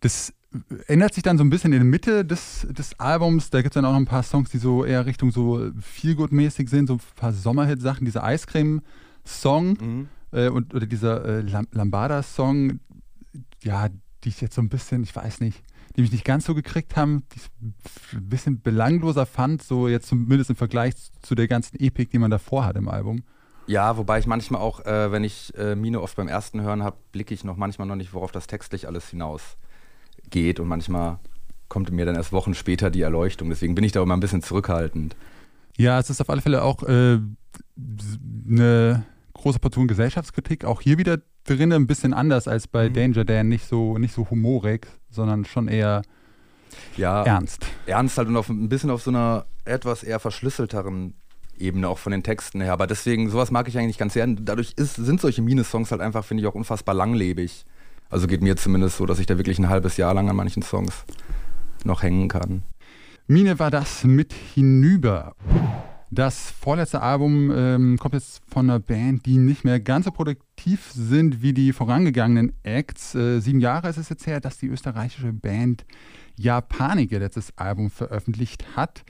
das 0.00 0.32
ändert 0.86 1.14
sich 1.14 1.22
dann 1.22 1.38
so 1.38 1.44
ein 1.44 1.50
bisschen 1.50 1.72
in 1.72 1.78
der 1.80 1.84
Mitte 1.86 2.24
des, 2.24 2.66
des 2.70 2.98
Albums. 3.00 3.50
Da 3.50 3.62
gibt 3.62 3.72
es 3.72 3.74
dann 3.74 3.84
auch 3.84 3.92
noch 3.92 3.98
ein 3.98 4.04
paar 4.06 4.22
Songs, 4.22 4.50
die 4.50 4.58
so 4.58 4.84
eher 4.84 5.06
Richtung 5.06 5.30
so 5.30 5.70
Feelgood-mäßig 5.80 6.68
sind, 6.68 6.86
so 6.88 6.94
ein 6.94 7.00
paar 7.16 7.32
Sommerhit-Sachen. 7.32 8.04
Dieser 8.04 8.24
Eiscreme-Song 8.24 9.68
Mhm. 9.80 10.08
äh, 10.32 10.48
und 10.48 10.74
oder 10.74 10.86
dieser 10.86 11.24
äh, 11.24 11.40
Lam- 11.42 11.68
Lambada-Song, 11.72 12.80
ja, 13.62 13.88
die 14.24 14.28
ich 14.28 14.40
jetzt 14.40 14.54
so 14.54 14.62
ein 14.62 14.68
bisschen, 14.68 15.02
ich 15.02 15.14
weiß 15.14 15.40
nicht, 15.40 15.62
die 15.96 16.02
mich 16.02 16.12
nicht 16.12 16.24
ganz 16.24 16.44
so 16.44 16.54
gekriegt 16.54 16.96
haben, 16.96 17.22
die 17.32 17.38
ich 17.38 17.50
ein 18.18 18.28
bisschen 18.28 18.60
belangloser 18.60 19.24
fand, 19.26 19.62
so 19.62 19.88
jetzt 19.88 20.08
zumindest 20.08 20.50
im 20.50 20.56
Vergleich 20.56 20.94
zu 21.22 21.34
der 21.34 21.48
ganzen 21.48 21.78
Epik, 21.80 22.10
die 22.10 22.18
man 22.18 22.30
davor 22.30 22.64
hat 22.66 22.76
im 22.76 22.88
Album. 22.88 23.22
Ja, 23.68 23.96
wobei 23.96 24.18
ich 24.18 24.26
manchmal 24.26 24.60
auch, 24.60 24.84
äh, 24.84 25.10
wenn 25.10 25.24
ich 25.24 25.52
äh, 25.56 25.74
Mine 25.74 26.00
oft 26.00 26.16
beim 26.16 26.28
ersten 26.28 26.60
Hören 26.60 26.82
habe, 26.84 26.96
blicke 27.12 27.34
ich 27.34 27.42
noch 27.44 27.56
manchmal 27.56 27.88
noch 27.88 27.96
nicht, 27.96 28.12
worauf 28.14 28.30
das 28.30 28.46
textlich 28.46 28.86
alles 28.86 29.08
hinaus 29.10 29.56
geht 30.30 30.60
und 30.60 30.68
manchmal 30.68 31.18
kommt 31.68 31.90
mir 31.90 32.06
dann 32.06 32.14
erst 32.16 32.32
Wochen 32.32 32.54
später 32.54 32.90
die 32.90 33.02
Erleuchtung. 33.02 33.48
Deswegen 33.50 33.74
bin 33.74 33.84
ich 33.84 33.92
da 33.92 34.02
immer 34.02 34.14
ein 34.16 34.20
bisschen 34.20 34.42
zurückhaltend. 34.42 35.16
Ja, 35.76 35.98
es 35.98 36.10
ist 36.10 36.20
auf 36.20 36.30
alle 36.30 36.40
Fälle 36.40 36.62
auch 36.62 36.82
äh, 36.84 37.18
eine 38.48 39.04
große 39.34 39.58
Portion 39.58 39.88
Gesellschaftskritik, 39.88 40.64
auch 40.64 40.80
hier 40.80 40.98
wieder 40.98 41.18
drin, 41.44 41.72
ein 41.72 41.86
bisschen 41.86 42.14
anders 42.14 42.48
als 42.48 42.66
bei 42.66 42.88
Mhm. 42.88 42.94
Danger 42.94 43.24
Dan, 43.24 43.48
nicht 43.48 43.66
so, 43.68 43.98
nicht 43.98 44.14
so 44.14 44.28
humorig, 44.30 44.86
sondern 45.10 45.44
schon 45.44 45.68
eher 45.68 46.02
Ja, 46.96 47.22
ernst. 47.24 47.66
ernst 47.86 48.18
halt 48.18 48.28
und 48.28 48.36
auf, 48.36 48.48
ein 48.48 48.68
bisschen 48.68 48.90
auf 48.90 49.02
so 49.02 49.10
einer 49.10 49.46
etwas 49.64 50.02
eher 50.02 50.18
verschlüsselteren 50.20 51.14
Ebene 51.58 51.88
auch 51.88 51.98
von 51.98 52.12
den 52.12 52.22
Texten 52.22 52.60
her. 52.60 52.72
Aber 52.72 52.86
deswegen, 52.86 53.30
sowas 53.30 53.50
mag 53.50 53.68
ich 53.68 53.78
eigentlich 53.78 53.98
ganz 53.98 54.14
gern. 54.14 54.44
Dadurch 54.44 54.74
ist, 54.76 54.96
sind 54.96 55.20
solche 55.20 55.42
Mine-Songs 55.42 55.90
halt 55.90 56.00
einfach, 56.00 56.24
finde 56.24 56.42
ich, 56.42 56.46
auch 56.46 56.54
unfassbar 56.54 56.94
langlebig. 56.94 57.64
Also 58.08 58.26
geht 58.26 58.42
mir 58.42 58.56
zumindest 58.56 58.96
so, 58.96 59.06
dass 59.06 59.18
ich 59.18 59.26
da 59.26 59.36
wirklich 59.36 59.58
ein 59.58 59.68
halbes 59.68 59.96
Jahr 59.96 60.14
lang 60.14 60.28
an 60.28 60.36
manchen 60.36 60.62
Songs 60.62 61.04
noch 61.84 62.02
hängen 62.02 62.28
kann. 62.28 62.62
Mine 63.26 63.58
war 63.58 63.70
das 63.70 64.04
mit 64.04 64.32
hinüber. 64.32 65.34
Das 66.12 66.52
vorletzte 66.52 67.02
Album 67.02 67.50
ähm, 67.50 67.98
kommt 67.98 68.14
jetzt 68.14 68.40
von 68.48 68.70
einer 68.70 68.78
Band, 68.78 69.26
die 69.26 69.38
nicht 69.38 69.64
mehr 69.64 69.80
ganz 69.80 70.04
so 70.04 70.12
produktiv 70.12 70.92
sind 70.94 71.42
wie 71.42 71.52
die 71.52 71.72
vorangegangenen 71.72 72.52
Acts. 72.62 73.16
Äh, 73.16 73.40
sieben 73.40 73.60
Jahre 73.60 73.88
ist 73.88 73.96
es 73.96 74.08
jetzt 74.08 74.26
her, 74.26 74.40
dass 74.40 74.58
die 74.58 74.68
österreichische 74.68 75.32
Band 75.32 75.84
Japanik 76.36 77.10
ihr 77.10 77.18
letztes 77.18 77.56
Album 77.58 77.90
veröffentlicht 77.90 78.76
hat. 78.76 79.04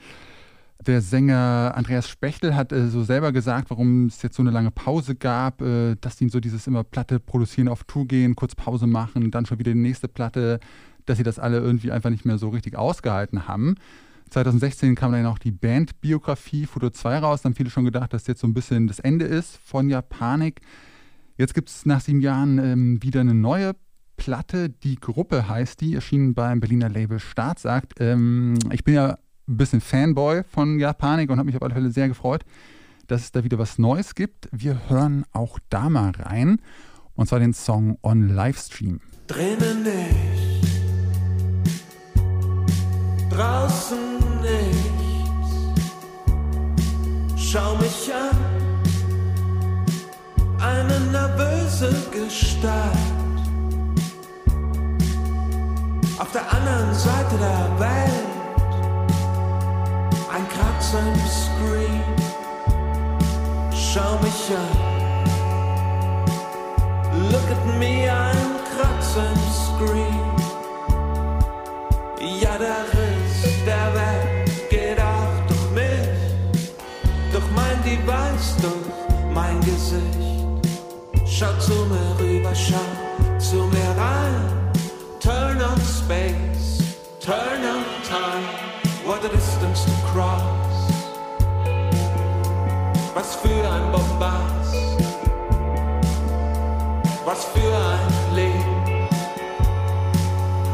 Der 0.85 1.01
Sänger 1.01 1.73
Andreas 1.75 2.07
Spechtel 2.07 2.55
hat 2.55 2.71
äh, 2.71 2.87
so 2.87 3.03
selber 3.03 3.31
gesagt, 3.31 3.69
warum 3.69 4.05
es 4.05 4.21
jetzt 4.21 4.35
so 4.35 4.43
eine 4.43 4.51
lange 4.51 4.71
Pause 4.71 5.15
gab, 5.15 5.61
äh, 5.61 5.95
dass 5.99 6.17
die 6.17 6.29
so 6.29 6.39
dieses 6.39 6.67
immer 6.67 6.83
Platte 6.83 7.19
produzieren, 7.19 7.67
auf 7.67 7.83
Tour 7.83 8.07
gehen, 8.07 8.35
kurz 8.35 8.55
Pause 8.55 8.87
machen, 8.87 9.31
dann 9.31 9.45
schon 9.45 9.59
wieder 9.59 9.73
die 9.73 9.79
nächste 9.79 10.07
Platte, 10.07 10.59
dass 11.05 11.17
sie 11.17 11.23
das 11.23 11.39
alle 11.39 11.57
irgendwie 11.57 11.91
einfach 11.91 12.09
nicht 12.09 12.25
mehr 12.25 12.37
so 12.37 12.49
richtig 12.49 12.77
ausgehalten 12.77 13.47
haben. 13.47 13.75
2016 14.29 14.95
kam 14.95 15.13
dann 15.13 15.25
auch 15.25 15.39
die 15.39 15.51
Bandbiografie 15.51 16.65
Foto 16.65 16.89
2 16.89 17.19
raus. 17.19 17.41
Dann 17.41 17.51
haben 17.51 17.55
viele 17.55 17.69
schon 17.69 17.85
gedacht, 17.85 18.13
dass 18.13 18.27
jetzt 18.27 18.41
so 18.41 18.47
ein 18.47 18.53
bisschen 18.53 18.87
das 18.87 18.99
Ende 18.99 19.25
ist 19.25 19.57
von 19.57 19.89
Japanik. 19.89 20.61
Jetzt 21.37 21.53
gibt 21.53 21.69
es 21.69 21.85
nach 21.85 22.01
sieben 22.01 22.21
Jahren 22.21 22.57
ähm, 22.59 23.03
wieder 23.03 23.21
eine 23.21 23.33
neue 23.33 23.73
Platte. 24.17 24.69
Die 24.69 24.95
Gruppe 24.95 25.47
heißt 25.47 25.79
die, 25.81 25.95
erschienen 25.95 26.33
beim 26.33 26.59
Berliner 26.59 26.89
Label 26.89 27.19
Staatsakt. 27.19 27.93
Ähm, 27.99 28.57
ich 28.71 28.83
bin 28.83 28.95
ja 28.95 29.17
ein 29.47 29.57
bisschen 29.57 29.81
Fanboy 29.81 30.43
von 30.43 30.79
Japanik 30.79 31.29
und 31.29 31.37
habe 31.37 31.47
mich 31.47 31.55
auf 31.55 31.61
alle 31.61 31.73
Fälle 31.73 31.91
sehr 31.91 32.07
gefreut, 32.07 32.43
dass 33.07 33.21
es 33.21 33.31
da 33.31 33.43
wieder 33.43 33.57
was 33.57 33.77
Neues 33.77 34.15
gibt. 34.15 34.49
Wir 34.51 34.89
hören 34.89 35.25
auch 35.31 35.59
da 35.69 35.89
mal 35.89 36.11
rein. 36.11 36.59
Und 37.15 37.27
zwar 37.27 37.39
den 37.39 37.53
Song 37.53 37.97
On 38.03 38.29
Livestream. 38.29 39.01
Drinnen 39.25 39.83
nicht, 39.83 40.67
draußen 43.31 44.19
nichts. 44.41 44.97
Schau 47.35 47.75
mich 47.77 48.11
an, 48.13 48.37
eine 50.61 50.99
nervöse 51.11 51.91
Gestalt. 52.11 52.97
Auf 56.19 56.31
der 56.31 56.53
anderen 56.53 56.93
Seite 56.93 57.37
der 57.39 57.79
Welt, 57.79 58.36
ein 60.31 60.47
Kratzer 60.49 60.99
im 60.99 61.19
Screen. 61.27 62.03
Schau 63.71 64.17
mich 64.19 64.51
an. 64.55 64.77
Look 67.31 67.49
at 67.51 67.65
me, 67.79 68.11
ein 68.11 68.49
Kratzer 68.71 69.25
im 69.33 69.43
Screen. 69.63 70.27
Ja, 72.41 72.57
der 72.57 72.83
Riss 72.93 73.65
der 73.65 73.93
Welt 73.93 74.69
geht 74.69 74.99
auch 74.99 75.47
durch 75.47 75.71
mich, 75.71 76.09
durch 77.31 77.49
mein 77.55 77.81
Device, 77.83 78.55
durch 78.61 79.33
mein 79.33 79.59
Gesicht. 79.61 80.37
Schau 81.25 81.53
zu 81.59 81.73
mir 81.85 82.19
rüber, 82.19 82.53
schau 82.53 83.06
Was 93.27 93.35
für 93.35 93.69
ein 93.69 93.91
Bombast. 93.91 94.73
Was 97.25 97.43
für 97.43 97.75
ein 97.75 98.35
Leben, 98.35 99.07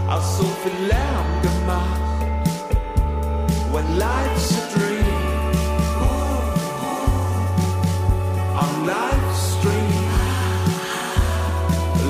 aus 0.07 0.37
so 0.37 0.43
viel 0.61 0.87
Lärm 0.87 1.41
gemacht. 1.41 2.01
When 3.71 3.97
life's 3.97 4.51
a 4.51 4.77
dream, 4.77 5.07
on 8.55 8.85
Livestream, 8.85 10.11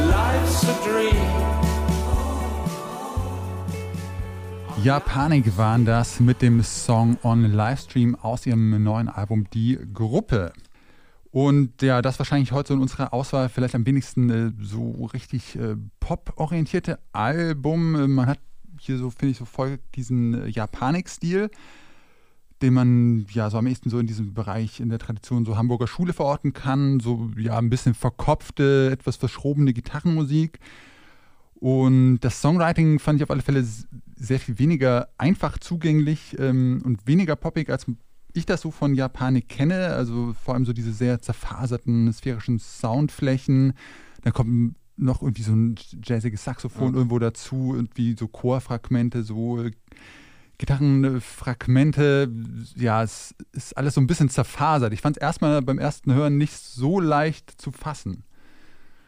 life's 0.10 0.64
a 0.64 0.74
dream. 0.84 1.13
Japanik 4.84 5.58
waren 5.58 5.86
das 5.86 6.20
mit 6.20 6.42
dem 6.42 6.62
Song 6.62 7.18
On 7.24 7.42
Livestream 7.42 8.16
aus 8.16 8.46
ihrem 8.46 8.84
neuen 8.84 9.08
Album 9.08 9.50
Die 9.54 9.80
Gruppe. 9.94 10.52
Und 11.32 11.82
ja, 11.82 12.02
das 12.02 12.20
wahrscheinlich 12.20 12.52
heute 12.52 12.68
so 12.68 12.74
in 12.74 12.82
unserer 12.82 13.14
Auswahl 13.14 13.48
vielleicht 13.48 13.76
am 13.76 13.86
wenigsten 13.86 14.30
äh, 14.30 14.52
so 14.62 15.06
richtig 15.14 15.56
äh, 15.56 15.78
pop-orientierte 16.02 17.00
Album. 17.14 18.14
Man 18.14 18.28
hat 18.28 18.40
hier 18.78 18.98
so, 18.98 19.10
finde 19.10 19.32
ich, 19.32 19.38
so 19.38 19.46
voll 19.46 19.80
diesen 19.96 20.34
äh, 20.34 20.48
Japanik-Stil, 20.48 21.50
den 22.62 22.74
man 22.74 23.26
ja 23.32 23.50
so 23.50 23.60
am 23.60 23.68
ehesten 23.68 23.90
so 23.90 24.00
in 24.00 24.08
diesem 24.08 24.34
Bereich 24.34 24.82
in 24.82 24.90
der 24.90 25.00
Tradition 25.00 25.46
so 25.46 25.56
Hamburger 25.56 25.88
Schule 25.88 26.12
verorten 26.12 26.52
kann. 26.52 27.00
So 27.00 27.32
ja, 27.38 27.58
ein 27.58 27.70
bisschen 27.70 27.94
verkopfte, 27.94 28.90
etwas 28.92 29.16
verschrobene 29.16 29.72
Gitarrenmusik. 29.72 30.60
Und 31.64 32.20
das 32.20 32.42
Songwriting 32.42 33.00
fand 33.00 33.20
ich 33.20 33.24
auf 33.24 33.32
alle 33.32 33.42
Fälle 33.42 33.66
sehr 34.18 34.42
viel 34.42 34.60
weniger 34.60 35.08
einfach 35.18 35.58
zugänglich 35.58 36.36
ähm, 36.38 36.82
und 36.84 37.08
weniger 37.08 37.38
poppig, 37.38 37.70
als 37.70 37.86
ich 38.34 38.46
das 38.46 38.60
so 38.60 38.70
von 38.70 38.96
Japanik 38.96 39.48
kenne. 39.48 39.94
Also 39.94 40.36
vor 40.44 40.56
allem 40.56 40.66
so 40.66 40.74
diese 40.74 40.92
sehr 40.92 41.22
zerfaserten 41.22 42.12
sphärischen 42.12 42.60
Soundflächen. 42.60 43.76
Dann 44.24 44.34
kommt 44.34 44.76
noch 44.98 45.22
irgendwie 45.22 45.44
so 45.44 45.54
ein 45.54 45.76
jazziges 46.04 46.44
Saxophon 46.44 46.96
irgendwo 46.96 47.18
dazu, 47.18 47.72
irgendwie 47.74 48.18
so 48.20 48.28
Chorfragmente, 48.28 49.24
so 49.24 49.64
Gitarrenfragmente. 50.58 52.30
Ja, 52.76 53.04
es 53.04 53.36
ist 53.54 53.78
alles 53.78 53.94
so 53.94 54.02
ein 54.02 54.08
bisschen 54.08 54.28
zerfasert. 54.28 54.92
Ich 54.92 55.00
fand 55.00 55.16
es 55.16 55.22
erstmal 55.22 55.62
beim 55.62 55.80
ersten 55.80 56.14
Hören 56.14 56.38
nicht 56.38 56.58
so 56.58 57.00
leicht 57.00 57.50
zu 57.52 57.72
fassen. 57.72 58.26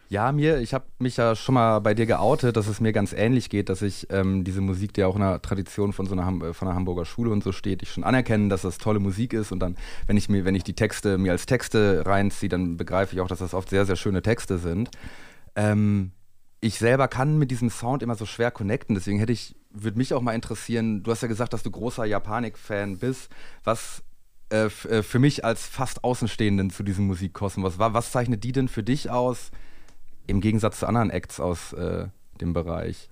Ja, 0.08 0.32
mir, 0.32 0.60
ich 0.60 0.76
habe 0.76 0.86
mich 1.00 1.18
ja 1.18 1.36
schon 1.36 1.56
mal 1.56 1.80
bei 1.80 1.96
dir 1.96 2.06
geoutet, 2.06 2.56
dass 2.58 2.68
es 2.68 2.80
mir 2.80 2.94
ganz 2.94 3.12
ähnlich 3.12 3.50
geht, 3.50 3.70
dass 3.70 3.82
ich 3.82 4.08
ähm, 4.12 4.44
diese 4.44 4.62
Musik, 4.62 4.94
die 4.94 5.02
ja 5.02 5.08
auch 5.08 5.16
in 5.16 5.24
einer 5.24 5.42
Tradition 5.42 5.94
von 5.94 6.06
so 6.06 6.14
einer, 6.14 6.26
Ham 6.26 6.54
von 6.54 6.68
einer 6.68 6.76
Hamburger 6.76 7.06
Schule 7.06 7.32
und 7.32 7.44
so 7.44 7.52
steht, 7.52 7.82
ich 7.82 7.92
schon 7.92 8.04
anerkenne, 8.04 8.50
dass 8.50 8.62
das 8.62 8.78
tolle 8.78 9.00
Musik 9.00 9.34
ist 9.34 9.52
und 9.52 9.60
dann, 9.60 9.76
wenn 10.06 10.16
ich 10.16 10.30
mir, 10.30 10.46
wenn 10.46 10.54
ich 10.54 10.64
die 10.64 10.76
Texte 10.76 11.18
mir 11.18 11.32
als 11.32 11.48
Texte 11.48 12.04
reinziehe, 12.06 12.50
dann 12.50 12.78
begreife 12.78 13.16
ich 13.16 13.22
auch, 13.22 13.28
dass 13.28 13.40
das 13.40 13.56
oft 13.56 13.70
sehr, 13.70 13.86
sehr 13.88 13.96
schöne 13.96 14.22
Texte 14.22 14.60
sind. 14.60 14.92
Ähm, 15.56 16.12
ich 16.62 16.78
selber 16.78 17.08
kann 17.08 17.40
mit 17.40 17.50
diesem 17.50 17.72
Sound 17.72 18.04
immer 18.04 18.16
so 18.16 18.28
schwer 18.28 18.52
connecten, 18.52 18.94
deswegen 18.94 19.18
hätte 19.18 19.34
ich, 19.34 19.56
würde 19.72 19.98
mich 19.98 20.14
auch 20.14 20.22
mal 20.22 20.34
interessieren, 20.34 21.02
du 21.02 21.10
hast 21.10 21.22
ja 21.24 21.28
gesagt, 21.28 21.54
dass 21.54 21.64
du 21.64 21.72
großer 21.72 22.06
Japanik-Fan 22.06 23.00
bist, 23.00 23.30
was 23.64 24.04
äh, 24.52 24.66
äh, 24.66 25.02
für 25.02 25.20
mich 25.20 25.44
als 25.44 25.66
fast 25.66 26.04
Außenstehenden 26.04 26.70
zu 26.70 26.84
diesem 26.84 27.08
Musikkosmos, 27.08 27.80
was, 27.80 27.94
was 27.94 28.12
zeichnet 28.12 28.44
die 28.44 28.52
denn 28.52 28.68
für 28.68 28.84
dich 28.84 29.10
aus? 29.10 29.50
Im 30.28 30.42
Gegensatz 30.42 30.80
zu 30.80 30.88
anderen 30.88 31.10
Acts 31.10 31.40
aus 31.40 31.74
äh, 31.74 32.08
dem 32.42 32.54
Bereich. 32.54 33.10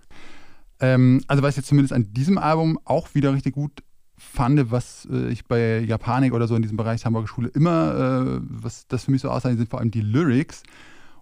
Ähm, 0.80 1.22
also 1.28 1.44
was 1.44 1.52
ich 1.52 1.58
jetzt 1.58 1.68
zumindest 1.68 1.94
an 1.94 2.14
diesem 2.14 2.38
Album 2.38 2.80
auch 2.86 3.14
wieder 3.16 3.34
richtig 3.34 3.54
gut 3.54 3.84
fand, 4.18 4.72
was 4.72 5.08
äh, 5.12 5.30
ich 5.30 5.46
bei 5.46 5.80
Japanik 5.80 6.34
oder 6.34 6.48
so 6.48 6.56
in 6.56 6.62
diesem 6.62 6.78
Bereich 6.78 7.06
Hamburger 7.06 7.28
Schule 7.28 7.50
immer, 7.50 8.38
äh, 8.38 8.42
was 8.42 8.88
das 8.88 9.06
für 9.06 9.12
mich 9.12 9.22
so 9.22 9.30
aussah, 9.30 9.54
sind 9.56 9.70
vor 9.70 9.80
allem 9.80 9.92
die 9.92 10.02
Lyrics. 10.02 10.64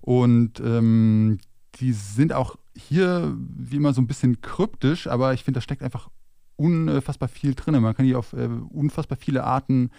Und 0.01 0.59
ähm, 0.59 1.37
die 1.75 1.93
sind 1.93 2.33
auch 2.33 2.55
hier 2.75 3.35
wie 3.37 3.77
immer 3.77 3.93
so 3.93 4.01
ein 4.01 4.07
bisschen 4.07 4.41
kryptisch, 4.41 5.07
aber 5.07 5.33
ich 5.33 5.43
finde, 5.43 5.59
da 5.59 5.61
steckt 5.61 5.83
einfach 5.83 6.09
unfassbar 6.55 7.29
viel 7.29 7.55
drin. 7.55 7.79
Man 7.81 7.95
kann 7.95 8.05
die 8.05 8.15
auf 8.15 8.33
äh, 8.33 8.49
unfassbar 8.69 9.17
viele 9.17 9.43
Arten 9.43 9.91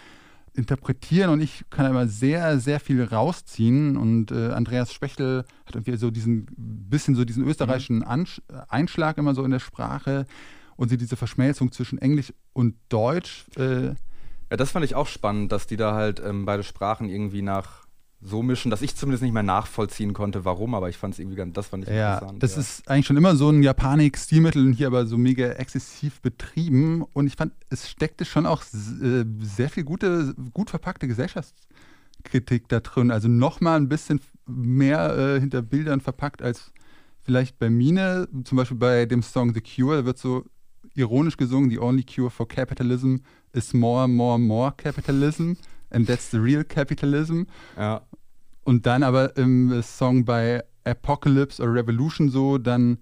interpretieren 0.55 1.31
und 1.31 1.41
ich 1.41 1.65
kann 1.71 1.87
immer 1.87 2.07
sehr, 2.07 2.59
sehr 2.59 2.81
viel 2.81 3.03
rausziehen. 3.03 3.97
Und 3.97 4.31
äh, 4.31 4.51
Andreas 4.51 4.93
Spechtel 4.93 5.45
hat 5.67 5.75
irgendwie 5.75 5.97
so 5.97 6.11
diesen 6.11 6.47
bisschen 6.57 7.15
so 7.15 7.25
diesen 7.25 7.47
österreichischen 7.47 8.03
Ansch 8.03 8.43
Einschlag 8.69 9.19
immer 9.19 9.35
so 9.35 9.45
in 9.45 9.51
der 9.51 9.61
Sprache 9.61 10.27
und 10.77 10.89
sie 10.89 10.97
diese 10.97 11.17
Verschmelzung 11.17 11.73
zwischen 11.73 11.99
Englisch 11.99 12.33
und 12.53 12.77
Deutsch. 12.89 13.47
Äh, 13.57 13.95
Ja, 14.51 14.57
das 14.57 14.71
fand 14.73 14.85
ich 14.85 14.95
auch 14.95 15.07
spannend, 15.07 15.53
dass 15.53 15.67
die 15.67 15.77
da 15.77 15.95
halt 15.95 16.21
ähm, 16.25 16.45
beide 16.45 16.63
Sprachen 16.63 17.09
irgendwie 17.09 17.43
nach 17.43 17.82
so 18.25 18.43
mischen, 18.43 18.71
dass 18.71 18.83
ich 18.83 18.95
zumindest 18.95 19.23
nicht 19.23 19.33
mehr 19.33 19.43
nachvollziehen 19.43 20.13
konnte, 20.13 20.45
warum, 20.45 20.75
aber 20.75 20.89
ich 20.89 20.97
fand 20.97 21.15
es 21.15 21.19
irgendwie 21.19 21.37
ganz, 21.37 21.55
das 21.55 21.67
fand 21.67 21.85
ich 21.85 21.91
Ja, 21.91 22.15
interessant. 22.15 22.43
das 22.43 22.55
ja. 22.55 22.61
ist 22.61 22.89
eigentlich 22.89 23.07
schon 23.07 23.17
immer 23.17 23.35
so 23.35 23.51
ein 23.51 23.63
Japanik-Stilmittel 23.63 24.65
und 24.65 24.73
hier 24.75 24.87
aber 24.87 25.07
so 25.07 25.19
mega 25.19 25.47
exzessiv 25.53 26.21
betrieben. 26.21 27.05
Und 27.13 27.27
ich 27.27 27.35
fand, 27.37 27.53
es 27.69 27.91
steckte 27.91 28.25
schon 28.25 28.47
auch 28.47 28.63
äh, 28.63 29.25
sehr 29.41 29.69
viel 29.69 29.83
gute, 29.85 30.35
gut 30.55 30.71
verpackte 30.71 31.09
Gesellschaftskritik 31.09 32.69
da 32.69 32.81
drin. 32.81 33.11
Also 33.11 33.29
nochmal 33.29 33.77
ein 33.77 33.89
bisschen 33.89 34.21
mehr 34.47 35.17
äh, 35.17 35.41
hinter 35.41 35.63
Bildern 35.63 36.01
verpackt 36.01 36.43
als 36.43 36.73
vielleicht 37.25 37.59
bei 37.59 37.71
Mine. 37.71 38.29
Zum 38.45 38.57
Beispiel 38.57 38.77
bei 38.79 39.07
dem 39.07 39.23
Song 39.23 39.53
The 39.55 39.61
Cure, 39.61 39.97
da 39.99 40.05
wird 40.05 40.19
so 40.19 40.45
ironisch 40.95 41.37
gesungen, 41.37 41.71
The 41.71 41.79
only 41.81 42.05
cure 42.05 42.31
for 42.31 42.47
capitalism 42.47 43.17
is 43.53 43.73
more, 43.73 44.07
more, 44.09 44.39
more 44.39 44.73
capitalism. 44.77 45.55
And 45.93 46.07
that's 46.07 46.31
the 46.31 46.39
real 46.39 46.65
capitalism. 46.65 47.43
ja. 47.77 48.03
Und 48.65 48.87
dann 48.87 49.03
aber 49.03 49.37
im 49.37 49.83
Song 49.83 50.25
bei 50.25 50.63
Apocalypse 50.85 51.61
or 51.61 51.75
Revolution 51.75 52.29
so 52.29 52.59
dann 52.59 52.99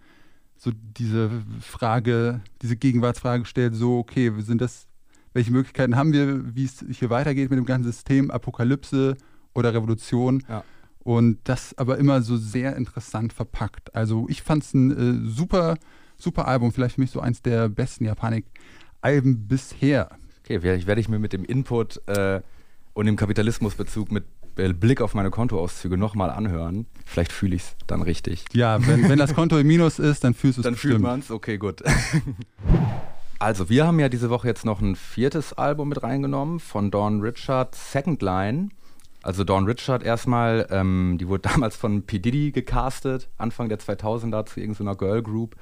so 0.61 0.73
diese 0.75 1.31
Frage, 1.61 2.43
diese 2.61 2.77
Gegenwartsfrage 2.77 3.47
stellt, 3.47 3.75
so, 3.75 3.99
okay, 3.99 4.31
sind 4.41 4.61
das, 4.61 4.87
welche 5.33 5.51
Möglichkeiten 5.51 5.97
haben 5.97 6.13
wir, 6.13 6.55
wie 6.55 6.67
es 6.67 6.85
hier 6.91 7.09
weitergeht 7.09 7.49
mit 7.49 7.59
dem 7.59 7.65
ganzen 7.65 7.91
System, 7.91 8.31
Apokalypse 8.31 9.17
oder 9.55 9.73
Revolution? 9.73 10.43
Ja. 10.49 10.63
Und 11.03 11.39
das 11.45 11.77
aber 11.79 11.97
immer 11.97 12.21
so 12.21 12.37
sehr 12.37 12.77
interessant 12.77 13.33
verpackt. 13.33 13.95
Also 13.95 14.27
ich 14.29 14.43
fand 14.43 14.63
es 14.63 14.75
ein 14.75 14.91
äh, 14.91 15.29
super, 15.31 15.79
super 16.19 16.47
Album, 16.47 16.73
vielleicht 16.73 16.97
für 16.97 17.01
mich 17.01 17.11
so 17.11 17.21
eins 17.21 17.41
der 17.41 17.71
besten 17.71 18.05
Japanik-Alben 18.05 19.49
bisher. 19.49 20.11
Okay, 20.45 20.63
werde 20.63 20.79
ich, 20.79 20.87
werde 20.87 21.01
ich 21.01 21.09
mir 21.09 21.19
mit 21.19 21.33
dem 21.33 21.45
Input 21.45 22.07
äh, 22.07 22.43
und 22.93 23.07
dem 23.07 23.17
Kapitalismusbezug 23.17 24.11
mit 24.11 24.25
äh, 24.57 24.73
Blick 24.73 25.01
auf 25.01 25.15
meine 25.15 25.31
Kontoauszüge 25.31 25.97
nochmal 25.97 26.31
anhören. 26.31 26.87
Vielleicht 27.07 27.33
fühle 27.33 27.57
ich 27.57 27.63
es 27.63 27.77
dann 27.87 28.03
richtig. 28.03 28.45
Ja, 28.53 28.87
wenn, 28.87 29.09
wenn 29.09 29.19
das 29.19 29.35
Konto 29.35 29.59
im 29.59 29.67
Minus 29.67 29.99
ist, 29.99 30.25
dann 30.25 30.35
fühlst 30.35 30.59
du 30.59 30.61
es 30.61 30.65
Dann 30.65 30.77
fühlt 30.77 31.01
man 31.01 31.21
es, 31.21 31.31
okay, 31.31 31.59
gut. 31.59 31.83
also, 33.39 33.69
wir 33.69 33.87
haben 33.87 34.01
ja 34.01 34.09
diese 34.09 34.31
Woche 34.31 34.49
jetzt 34.49 34.65
noch 34.65 34.81
ein 34.81 34.97
viertes 34.97 35.53
Album 35.53 35.89
mit 35.89 36.03
reingenommen 36.03 36.61
von 36.61 36.91
Dawn 36.91 37.21
Richard, 37.21 37.75
Second 37.75 38.23
Line. 38.23 38.69
Also 39.23 39.45
Dawn 39.45 39.67
Richard 39.67 40.03
erstmal, 40.03 40.67
ähm, 40.71 41.17
die 41.19 41.29
wurde 41.29 41.43
damals 41.49 41.77
von 41.77 42.03
P. 42.03 42.19
Diddy 42.19 42.53
gecastet, 42.53 43.29
Anfang 43.39 43.69
der 43.69 43.79
2000er 43.79 44.47
zu 44.47 44.61
irgendeiner 44.61 44.97
Girl 44.97 45.23
Group. 45.23 45.57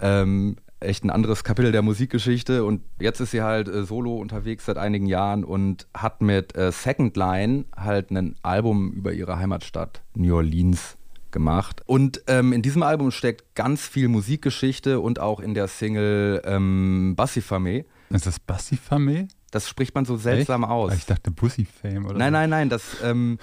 Ähm, 0.00 0.56
echt 0.80 1.04
ein 1.04 1.10
anderes 1.10 1.44
Kapitel 1.44 1.72
der 1.72 1.82
Musikgeschichte 1.82 2.64
und 2.64 2.82
jetzt 3.00 3.20
ist 3.20 3.32
sie 3.32 3.42
halt 3.42 3.68
äh, 3.68 3.84
solo 3.84 4.16
unterwegs 4.16 4.66
seit 4.66 4.78
einigen 4.78 5.06
Jahren 5.06 5.44
und 5.44 5.86
hat 5.94 6.22
mit 6.22 6.56
äh, 6.56 6.70
Second 6.72 7.16
Line 7.16 7.64
halt 7.76 8.10
ein 8.10 8.36
Album 8.42 8.92
über 8.92 9.12
ihre 9.12 9.38
Heimatstadt 9.38 10.02
New 10.14 10.34
Orleans 10.34 10.96
gemacht. 11.30 11.82
Und 11.86 12.22
ähm, 12.26 12.52
in 12.52 12.62
diesem 12.62 12.82
Album 12.82 13.10
steckt 13.10 13.54
ganz 13.54 13.82
viel 13.86 14.08
Musikgeschichte 14.08 15.00
und 15.00 15.18
auch 15.18 15.40
in 15.40 15.54
der 15.54 15.68
Single 15.68 16.40
ähm, 16.44 17.14
Bassifame. 17.16 17.84
Ist 18.10 18.26
das 18.26 18.40
Bassifame? 18.40 19.28
Das 19.50 19.68
spricht 19.68 19.94
man 19.94 20.04
so 20.04 20.16
seltsam 20.16 20.62
Echt? 20.62 20.70
aus. 20.72 20.92
Ah, 20.92 20.94
Ich 20.96 21.06
dachte 21.06 21.30
Bussy-Fame 21.30 22.06
oder 22.06 22.18
Nein, 22.18 22.32
nein, 22.32 22.50
nein, 22.50 22.68
das 22.68 22.82
ähm, 23.02 23.38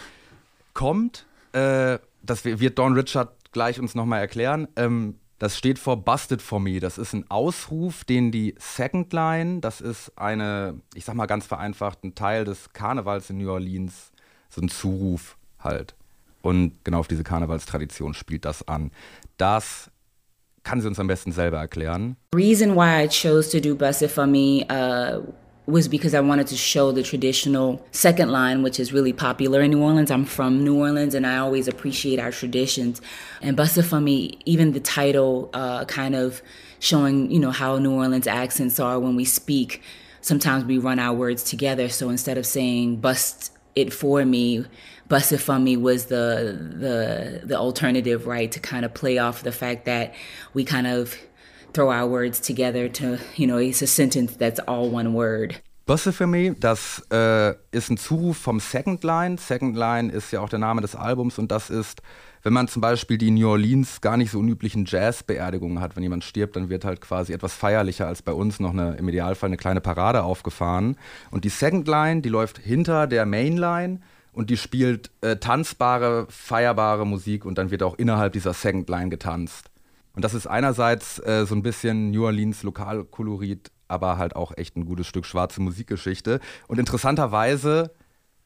kommt, 0.74 1.26
äh, 1.54 2.00
das 2.24 2.46
wird 2.46 2.80
Don 2.80 2.94
Richard 2.94 3.34
gleich 3.52 3.80
uns 3.80 3.96
nochmal 3.96 4.20
erklären. 4.22 4.68
Ähm, 4.76 5.16
das 5.40 5.58
steht 5.58 5.80
vor 5.80 5.98
Busted 5.98 6.42
for 6.42 6.60
Me. 6.60 6.80
Das 6.80 6.98
ist 6.98 7.14
ein 7.14 7.30
Ausruf, 7.30 8.04
den 8.04 8.32
die 8.32 8.56
Second 8.58 9.12
Line, 9.12 9.60
das 9.60 9.82
ist 9.82 10.12
eine, 10.18 10.80
ich 10.94 11.06
sag 11.06 11.16
mal 11.16 11.26
ganz 11.26 11.46
vereinfacht, 11.46 12.04
ein 12.04 12.16
Teil 12.16 12.46
des 12.46 12.72
Karnevals 12.74 13.30
in 13.30 13.38
New 13.38 13.52
Orleans, 13.52 14.12
so 14.50 14.62
ein 14.62 14.70
Zuruf 14.70 15.38
halt. 15.60 15.96
Und 16.42 16.84
genau 16.84 17.00
auf 17.00 17.08
diese 17.08 17.24
Karnevalstradition 17.24 18.14
spielt 18.14 18.46
das 18.46 18.68
an. 18.68 18.92
Das 19.38 19.90
kann 20.64 20.82
sie 20.82 20.88
uns 20.88 21.00
am 21.00 21.08
besten 21.08 21.32
selber 21.32 21.58
erklären. 21.58 22.18
reason 22.34 22.76
why 22.76 23.04
I 23.04 23.08
chose 23.08 23.50
to 23.50 23.60
do 23.60 23.76
Busted 23.76 24.12
for 24.12 24.28
Me 24.28 24.66
uh, 24.70 25.22
was 25.68 25.88
because 25.88 26.14
I 26.14 26.20
wanted 26.20 26.48
to 26.48 26.56
show 26.56 26.92
the 26.92 27.02
traditional 27.02 27.84
second 27.92 28.32
line, 28.32 28.62
which 28.62 28.80
is 28.80 28.94
really 28.94 29.14
popular 29.14 29.62
in 29.62 29.72
New 29.72 29.82
Orleans. 29.82 30.12
I'm 30.12 30.26
from 30.26 30.64
New 30.64 30.78
Orleans 30.80 31.16
and 31.16 31.26
I 31.26 31.38
always 31.38 31.68
appreciate 31.68 32.20
our 32.20 32.32
traditions. 32.32 33.02
And 33.42 33.58
for 33.58 34.00
Me, 34.00 34.38
even 34.46 34.74
the 34.74 34.80
title, 34.80 35.50
uh, 35.54 35.86
kind 35.86 36.14
of 36.16 36.44
showing, 36.80 37.32
you 37.32 37.40
know, 37.40 37.52
how 37.52 37.80
New 37.80 37.94
Orleans 37.94 38.28
accents 38.28 38.80
are 38.80 39.00
when 39.00 39.16
we 39.16 39.26
speak. 39.26 39.82
Sometimes 40.22 40.66
we 40.66 40.78
run 40.78 41.00
our 41.00 41.14
words 41.14 41.44
together. 41.44 41.90
So 41.90 42.10
instead 42.10 42.38
of 42.38 42.46
saying 42.46 42.98
bust 42.98 43.52
it 43.76 43.92
for 43.92 44.24
me, 44.24 44.66
bust 45.08 45.32
it 45.32 45.40
for 45.40 45.60
me 45.60 45.78
was 45.78 46.06
the 46.06 46.58
the 46.78 47.42
the 47.46 47.56
alternative, 47.56 48.28
right? 48.28 48.52
To 48.52 48.60
kind 48.60 48.86
of 48.86 48.94
play 48.94 49.18
off 49.18 49.44
the 49.44 49.52
fact 49.52 49.86
that 49.86 50.14
we 50.54 50.64
kind 50.64 50.88
of 50.88 51.18
throw 51.76 51.90
our 51.90 52.10
words 52.10 52.40
together 52.40 52.92
to, 52.92 53.18
you 53.36 53.46
know, 53.46 53.58
it's 53.58 53.82
a 53.82 53.88
sentence 53.88 54.38
that's 54.38 54.60
all 54.62 54.90
one 54.90 55.14
word. 55.14 55.62
Mich, 56.26 56.54
das 56.60 57.06
äh, 57.12 57.54
ist 57.72 57.92
ein 57.92 57.98
Zuruf 57.98 58.38
vom 58.38 58.60
Second 58.60 59.04
Line. 59.04 59.38
Second 59.38 59.76
Line 59.76 60.12
ist 60.12 60.32
ja 60.32 60.40
auch 60.40 60.50
der 60.50 60.58
Name 60.58 60.82
des 60.82 60.96
Albums 60.96 61.38
und 61.38 61.52
das 61.52 61.70
ist, 61.70 62.02
wenn 62.42 62.54
man 62.54 62.68
zum 62.68 62.82
Beispiel 62.82 63.20
die 63.20 63.30
New 63.30 63.48
Orleans 63.48 64.02
gar 64.02 64.18
nicht 64.18 64.32
so 64.32 64.40
unüblichen 64.40 64.86
Jazz-Beerdigungen 64.88 65.82
hat, 65.82 65.96
wenn 65.96 66.02
jemand 66.02 66.24
stirbt, 66.24 66.56
dann 66.56 66.70
wird 66.70 66.86
halt 66.86 67.02
quasi 67.02 67.34
etwas 67.34 67.54
feierlicher 67.54 68.08
als 68.08 68.24
bei 68.24 68.32
uns 68.32 68.60
noch 68.60 68.72
eine, 68.72 68.96
im 68.96 69.08
Idealfall 69.08 69.50
eine 69.50 69.58
kleine 69.58 69.82
Parade 69.82 70.24
aufgefahren. 70.24 70.98
Und 71.30 71.44
die 71.44 71.50
Second 71.50 71.88
Line, 71.88 72.22
die 72.22 72.30
läuft 72.30 72.58
hinter 72.58 73.06
der 73.06 73.28
Mainline 73.28 74.00
und 74.34 74.50
die 74.50 74.58
spielt 74.58 75.12
äh, 75.22 75.36
tanzbare, 75.36 76.26
feierbare 76.30 77.06
Musik 77.06 77.46
und 77.46 77.60
dann 77.60 77.70
wird 77.70 77.84
auch 77.84 77.96
innerhalb 78.00 78.34
dieser 78.34 78.54
Second 78.54 78.90
Line 78.90 79.10
getanzt. 79.10 79.70
Und 80.16 80.24
das 80.24 80.34
ist 80.34 80.48
einerseits 80.48 81.20
äh, 81.20 81.46
so 81.46 81.56
ein 81.56 81.62
bisschen 81.62 82.12
New 82.12 82.26
Orleans 82.26 82.64
Lokalkolorit, 82.64 83.72
aber 83.88 84.18
halt 84.18 84.36
auch 84.36 84.54
echt 84.56 84.76
ein 84.78 84.86
gutes 84.86 85.08
Stück 85.08 85.26
schwarze 85.26 85.62
Musikgeschichte. 85.62 86.40
Und 86.68 86.80
interessanterweise 86.80 87.92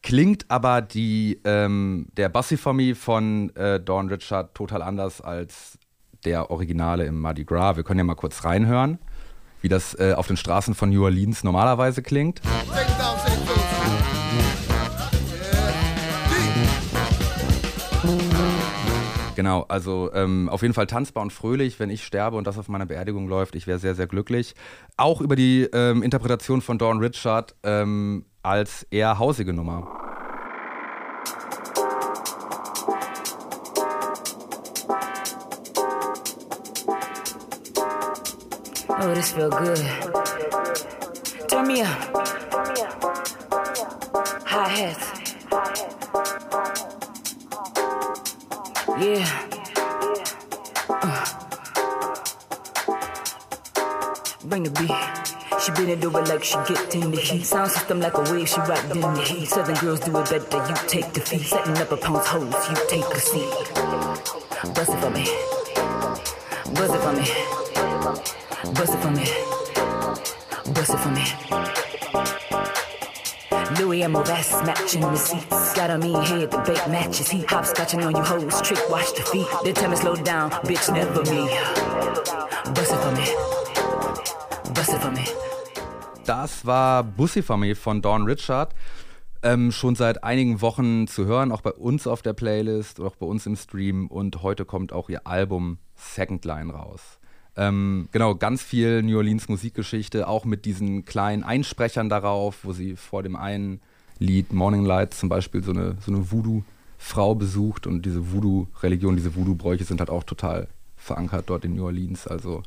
klingt 0.01 0.49
aber 0.49 0.81
die, 0.81 1.39
ähm, 1.43 2.07
der 2.17 2.29
Bassifamie 2.29 2.95
von 2.95 3.55
äh, 3.55 3.79
Dawn 3.79 4.09
Richard 4.09 4.55
total 4.55 4.81
anders 4.81 5.21
als 5.21 5.77
der 6.25 6.51
Originale 6.51 7.05
im 7.05 7.19
Mardi 7.19 7.45
Gras. 7.45 7.75
Wir 7.75 7.83
können 7.83 7.99
ja 7.99 8.03
mal 8.03 8.15
kurz 8.15 8.43
reinhören, 8.43 8.99
wie 9.61 9.69
das 9.69 9.97
äh, 9.99 10.13
auf 10.13 10.27
den 10.27 10.37
Straßen 10.37 10.73
von 10.73 10.89
New 10.89 11.03
Orleans 11.03 11.43
normalerweise 11.43 12.01
klingt. 12.01 12.41
Genau, 19.39 19.63
also 19.69 20.11
ähm, 20.13 20.49
auf 20.49 20.63
jeden 20.63 20.73
Fall 20.73 20.85
tanzbar 20.85 21.23
und 21.23 21.31
fröhlich, 21.31 21.79
wenn 21.79 21.89
ich 21.89 22.03
sterbe 22.03 22.35
und 22.35 22.45
das 22.45 22.57
auf 22.57 22.67
meiner 22.67 22.85
Beerdigung 22.85 23.29
läuft. 23.29 23.55
Ich 23.55 23.67
wäre 23.67 23.79
sehr, 23.79 23.95
sehr 23.95 24.05
glücklich. 24.05 24.53
Auch 24.97 25.21
über 25.21 25.37
die 25.37 25.61
ähm, 25.71 26.03
Interpretation 26.03 26.59
von 26.59 26.77
Dawn 26.77 26.99
Richard 26.99 27.55
ähm, 27.63 28.25
als 28.43 28.85
eher 28.91 29.17
hausige 29.17 29.53
Nummer. 29.53 29.87
Oh, 38.89 39.13
this 39.13 39.31
feel 39.31 39.49
good. 39.49 39.79
Turn 41.47 41.65
me 41.65 41.81
up. 41.81 42.27
Hi 44.47 44.67
hats. 44.67 45.08
Yeah. 48.99 49.25
Uh. 50.89 51.25
Bring 54.43 54.63
the 54.63 54.71
beat. 54.71 54.91
She 55.61 55.71
bend 55.71 55.89
it 55.89 56.03
over 56.03 56.21
like 56.25 56.43
she 56.43 56.57
get 56.67 56.95
in 56.95 57.11
the 57.11 57.17
heat. 57.17 57.45
Sound 57.45 57.71
system 57.71 58.01
like 58.01 58.17
a 58.17 58.21
wave, 58.29 58.49
she 58.49 58.59
ride 58.59 58.91
in 58.91 58.99
the 58.99 59.21
heat. 59.21 59.47
Southern 59.47 59.75
girls 59.75 60.01
do 60.01 60.17
it 60.17 60.29
better, 60.29 60.67
you 60.67 60.75
take 60.89 61.13
the 61.13 61.21
feet. 61.21 61.43
Setting 61.43 61.77
up 61.77 61.91
a 61.93 61.97
pound's 61.97 62.27
hose, 62.27 62.69
you 62.69 62.75
take 62.89 63.05
a 63.05 63.19
seat. 63.21 63.49
Bust 64.75 64.89
it 64.89 64.99
for 64.99 65.09
me. 65.11 65.23
Buzz 66.75 66.91
it 66.93 67.01
for 67.01 67.13
me. 67.13 67.25
Buzz 68.73 68.93
it 68.93 68.99
for 68.99 69.11
me. 69.11 69.25
Buzz 70.73 70.89
it 70.89 70.99
for 70.99 71.11
me. 71.11 72.48
Louis 73.77 74.03
and 74.03 74.15
Vest 74.25 74.51
matching 74.65 75.05
receipts. 75.05 75.73
Got 75.73 75.89
on 75.91 75.99
me 75.99 76.13
head, 76.13 76.49
the 76.49 76.57
bait 76.59 76.87
matches 76.87 77.29
heat. 77.29 77.47
Hopscotching 77.47 78.03
on 78.03 78.15
you 78.15 78.23
hoes, 78.23 78.61
trick 78.61 78.89
watch 78.89 79.13
the 79.13 79.21
feet. 79.21 79.47
They 79.63 79.73
tell 79.73 79.89
me 79.89 79.95
slow 79.95 80.15
down, 80.15 80.49
bitch, 80.65 80.91
never 80.91 81.21
me. 81.23 81.47
Buzz 82.73 82.91
it 82.91 82.99
for 82.99 83.11
me. 83.11 84.73
Buzz 84.73 84.89
it 84.89 85.01
for 85.01 85.11
me. 85.11 85.25
Das 86.25 86.65
war 86.65 87.03
Bussifamie 87.03 87.75
von 87.75 88.01
Dawn 88.01 88.23
Richard. 88.23 88.73
Ähm, 89.41 89.71
schon 89.71 89.95
seit 89.95 90.23
einigen 90.23 90.61
Wochen 90.61 91.07
zu 91.07 91.25
hören, 91.25 91.51
auch 91.51 91.61
bei 91.61 91.71
uns 91.71 92.07
auf 92.07 92.21
der 92.21 92.33
Playlist, 92.33 92.99
auch 92.99 93.15
bei 93.15 93.25
uns 93.25 93.45
im 93.45 93.55
Stream. 93.55 94.07
Und 94.07 94.41
heute 94.43 94.65
kommt 94.65 94.93
auch 94.93 95.09
ihr 95.09 95.25
Album 95.25 95.77
Second 95.95 96.43
Line 96.43 96.73
raus. 96.73 97.19
Ähm, 97.55 98.07
genau, 98.11 98.35
ganz 98.35 98.61
viel 98.61 99.01
New 99.03 99.17
Orleans 99.17 99.49
Musikgeschichte, 99.49 100.27
auch 100.27 100.45
mit 100.45 100.65
diesen 100.65 101.03
kleinen 101.05 101.43
Einsprechern 101.43 102.07
darauf, 102.09 102.63
wo 102.63 102.71
sie 102.73 102.95
vor 102.95 103.23
dem 103.23 103.35
einen 103.35 103.81
Lied 104.19 104.53
Morning 104.53 104.85
Light 104.85 105.13
zum 105.13 105.29
Beispiel 105.29 105.63
so 105.63 105.71
eine, 105.71 105.95
so 106.05 106.11
eine 106.13 106.31
Voodoo-Frau 106.31 107.35
besucht 107.35 107.87
und 107.87 108.05
diese 108.05 108.31
Voodoo-Religion, 108.31 109.15
diese 109.15 109.35
Voodoo-Bräuche 109.35 109.83
sind 109.83 109.99
halt 109.99 110.09
auch 110.09 110.23
total 110.23 110.67
verankert 110.95 111.45
dort 111.49 111.65
in 111.65 111.75
New 111.75 111.85
Orleans. 111.85 112.27
Also 112.27 112.61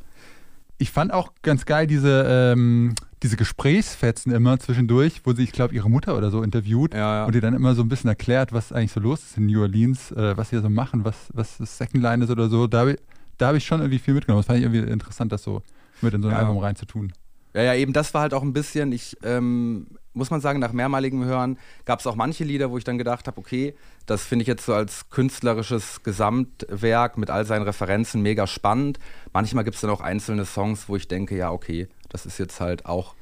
Ich 0.78 0.90
fand 0.90 1.12
auch 1.12 1.32
ganz 1.42 1.64
geil 1.66 1.86
diese, 1.86 2.24
ähm, 2.26 2.94
diese 3.22 3.36
Gesprächsfetzen 3.36 4.32
immer 4.32 4.58
zwischendurch, 4.58 5.20
wo 5.24 5.32
sie, 5.32 5.44
ich 5.44 5.52
glaube, 5.52 5.74
ihre 5.74 5.88
Mutter 5.88 6.16
oder 6.16 6.30
so 6.30 6.42
interviewt 6.42 6.94
Ja, 6.94 7.18
ja. 7.18 7.24
und 7.26 7.34
ihr 7.34 7.40
dann 7.40 7.54
immer 7.54 7.74
so 7.74 7.82
ein 7.82 7.88
bisschen 7.88 8.08
erklärt, 8.08 8.52
was 8.52 8.72
eigentlich 8.72 8.92
so 8.92 9.00
los 9.00 9.22
ist 9.22 9.36
in 9.36 9.46
New 9.46 9.60
Orleans, 9.60 10.10
äh, 10.12 10.36
was 10.36 10.48
sie 10.50 10.60
so 10.60 10.68
machen, 10.70 11.04
was, 11.04 11.14
was 11.34 11.58
das 11.58 11.78
Second 11.78 12.02
Line 12.02 12.24
ist 12.24 12.30
oder 12.30 12.48
so. 12.48 12.66
Da 12.66 12.86
da 13.42 13.48
hab 13.48 13.56
ich 13.56 13.64
schon 13.66 13.80
irgendwie 13.80 13.98
viel 13.98 14.14
mitgenommen. 14.14 14.40
Das 14.40 14.46
fand 14.46 14.58
ich 14.58 14.64
irgendwie 14.64 14.90
interessant, 14.90 15.32
das 15.32 15.42
so 15.42 15.62
mit 16.00 16.14
in 16.14 16.22
so 16.22 16.28
ein 16.28 16.32
Ja. 16.32 16.40
Album 16.40 16.58
reinzutun. 16.58 17.12
Ja, 17.54 17.62
ja, 17.62 17.74
eben 17.74 17.92
das 17.92 18.14
war 18.14 18.22
halt 18.22 18.32
auch 18.34 18.42
ein 18.42 18.52
bisschen, 18.52 18.92
ich 18.92 19.16
ähm, 19.24 19.86
muss 20.14 20.30
man 20.30 20.40
sagen, 20.40 20.58
nach 20.58 20.72
mehrmaligem 20.72 21.24
Hören 21.24 21.58
gab 21.84 22.00
es 22.00 22.06
auch 22.06 22.14
manche 22.14 22.44
Lieder, 22.44 22.70
wo 22.70 22.78
ich 22.78 22.84
dann 22.84 22.98
gedacht 22.98 23.26
habe, 23.26 23.36
okay, 23.38 23.74
das 24.06 24.22
finde 24.24 24.42
ich 24.42 24.48
jetzt 24.48 24.64
so 24.64 24.74
als 24.74 25.10
künstlerisches 25.10 26.02
Gesamtwerk 26.02 27.18
mit 27.18 27.30
all 27.30 27.44
seinen 27.44 27.62
Referenzen 27.62 28.22
mega 28.22 28.46
spannend. 28.46 28.98
Manchmal 29.32 29.64
gibt 29.64 29.74
es 29.74 29.80
dann 29.80 29.90
auch 29.90 30.00
einzelne 30.00 30.44
Songs, 30.44 30.88
wo 30.88 30.96
ich 30.96 31.08
denke, 31.08 31.36
ja, 31.36 31.50
okay, 31.50 31.88
das 32.08 32.26
ist 32.26 32.38
jetzt 32.38 32.60
halt 32.60 32.86
auch 32.86 33.14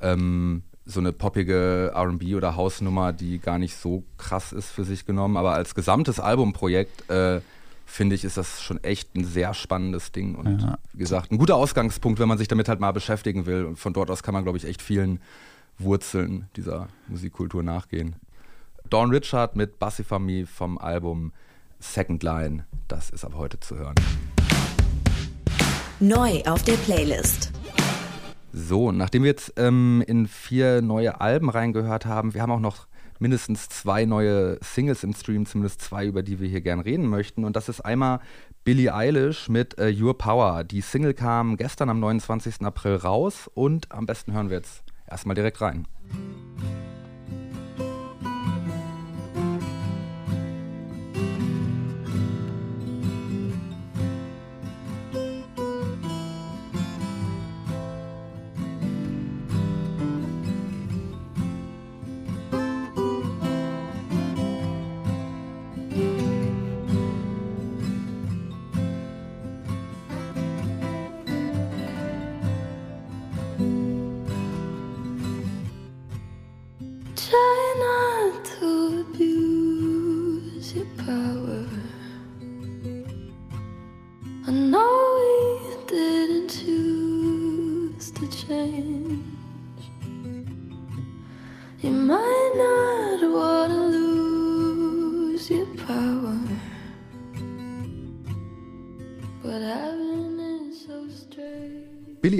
ähm, 0.00 0.62
so 0.84 1.00
eine 1.00 1.12
poppige 1.12 1.92
RB 1.94 2.34
oder 2.34 2.56
Hausnummer, 2.56 3.12
die 3.12 3.38
gar 3.38 3.58
nicht 3.58 3.76
so 3.76 4.04
krass 4.18 4.52
ist 4.52 4.70
für 4.70 4.84
sich 4.84 5.04
genommen. 5.06 5.36
Aber 5.36 5.52
als 5.52 5.74
gesamtes 5.74 6.20
Albumprojekt 6.20 7.08
äh, 7.10 7.40
finde 7.86 8.14
ich, 8.16 8.24
ist 8.24 8.36
das 8.36 8.62
schon 8.62 8.82
echt 8.84 9.14
ein 9.16 9.24
sehr 9.24 9.54
spannendes 9.54 10.12
Ding. 10.12 10.34
Und 10.34 10.60
Ja. 10.62 10.78
wie 10.92 10.98
gesagt, 10.98 11.30
ein 11.32 11.38
guter 11.38 11.54
Ausgangspunkt, 11.56 12.18
wenn 12.18 12.28
man 12.28 12.36
sich 12.36 12.48
damit 12.48 12.68
halt 12.68 12.80
mal 12.80 12.92
beschäftigen 12.92 13.46
will. 13.46 13.64
Und 13.64 13.76
von 13.78 13.92
dort 13.94 14.10
aus 14.10 14.22
kann 14.22 14.34
man, 14.34 14.42
glaube 14.42 14.58
ich, 14.58 14.64
echt 14.66 14.82
vielen 14.82 15.20
Wurzeln 15.78 16.48
dieser 16.56 16.88
Musikkultur 17.08 17.62
nachgehen. 17.62 18.16
Dawn 18.90 19.10
Richard 19.10 19.56
mit 19.56 19.78
Bassifamie 19.78 20.44
vom 20.44 20.78
Album 20.78 21.32
Second 21.78 22.22
Line. 22.22 22.64
Das 22.88 23.10
ist 23.10 23.24
ab 23.24 23.32
heute 23.36 23.58
zu 23.60 23.76
hören. 23.76 23.94
Neu 26.00 26.42
auf 26.44 26.62
der 26.64 26.74
Playlist. 26.74 27.52
So, 28.52 28.92
nachdem 28.92 29.22
wir 29.22 29.30
jetzt 29.30 29.52
ähm, 29.56 30.02
in 30.06 30.26
vier 30.26 30.82
neue 30.82 31.20
Alben 31.20 31.50
reingehört 31.50 32.06
haben, 32.06 32.34
wir 32.34 32.42
haben 32.42 32.50
auch 32.52 32.60
noch 32.60 32.86
mindestens 33.18 33.68
zwei 33.68 34.04
neue 34.04 34.58
Singles 34.62 35.04
im 35.04 35.12
Stream, 35.12 35.46
zumindest 35.46 35.80
zwei, 35.80 36.06
über 36.06 36.22
die 36.22 36.40
wir 36.40 36.48
hier 36.48 36.60
gern 36.60 36.80
reden 36.80 37.06
möchten. 37.06 37.44
Und 37.44 37.56
das 37.56 37.68
ist 37.68 37.80
einmal 37.80 38.20
Billie 38.64 38.94
Eilish 38.94 39.48
mit 39.48 39.78
äh, 39.78 39.94
Your 39.94 40.16
Power. 40.18 40.64
Die 40.64 40.80
Single 40.80 41.14
kam 41.14 41.56
gestern 41.56 41.88
am 41.88 42.00
29. 42.00 42.62
April 42.62 42.96
raus 42.96 43.50
und 43.54 43.92
am 43.92 44.06
besten 44.06 44.32
hören 44.32 44.50
wir 44.50 44.56
jetzt 44.56 44.82
erstmal 45.06 45.34
direkt 45.34 45.60
rein. 45.60 45.86
Try 46.12 46.85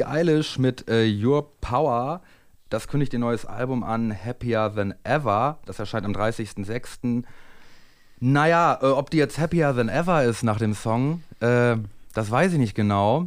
Billie 0.06 0.28
Eilish 0.30 0.58
mit 0.58 0.88
äh, 0.88 1.06
Your 1.06 1.50
Power. 1.60 2.22
Das 2.70 2.88
kündigt 2.88 3.12
ihr 3.12 3.18
neues 3.18 3.44
Album 3.44 3.82
an, 3.82 4.14
Happier 4.14 4.72
Than 4.74 4.94
Ever. 5.04 5.58
Das 5.66 5.78
erscheint 5.78 6.06
am 6.06 6.12
30.06. 6.12 7.24
Naja, 8.20 8.78
äh, 8.82 8.86
ob 8.86 9.10
die 9.10 9.18
jetzt 9.18 9.38
Happier 9.38 9.74
Than 9.74 9.88
Ever 9.88 10.24
ist 10.24 10.42
nach 10.42 10.58
dem 10.58 10.74
Song, 10.74 11.22
äh, 11.40 11.76
das 12.14 12.30
weiß 12.30 12.52
ich 12.52 12.58
nicht 12.58 12.74
genau. 12.74 13.26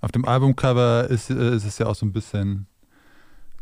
Auf 0.00 0.12
dem 0.12 0.24
Albumcover 0.24 1.08
ist, 1.08 1.30
äh, 1.30 1.56
ist 1.56 1.64
es 1.64 1.78
ja 1.78 1.86
auch 1.86 1.94
so 1.94 2.06
ein 2.06 2.12
bisschen, 2.12 2.66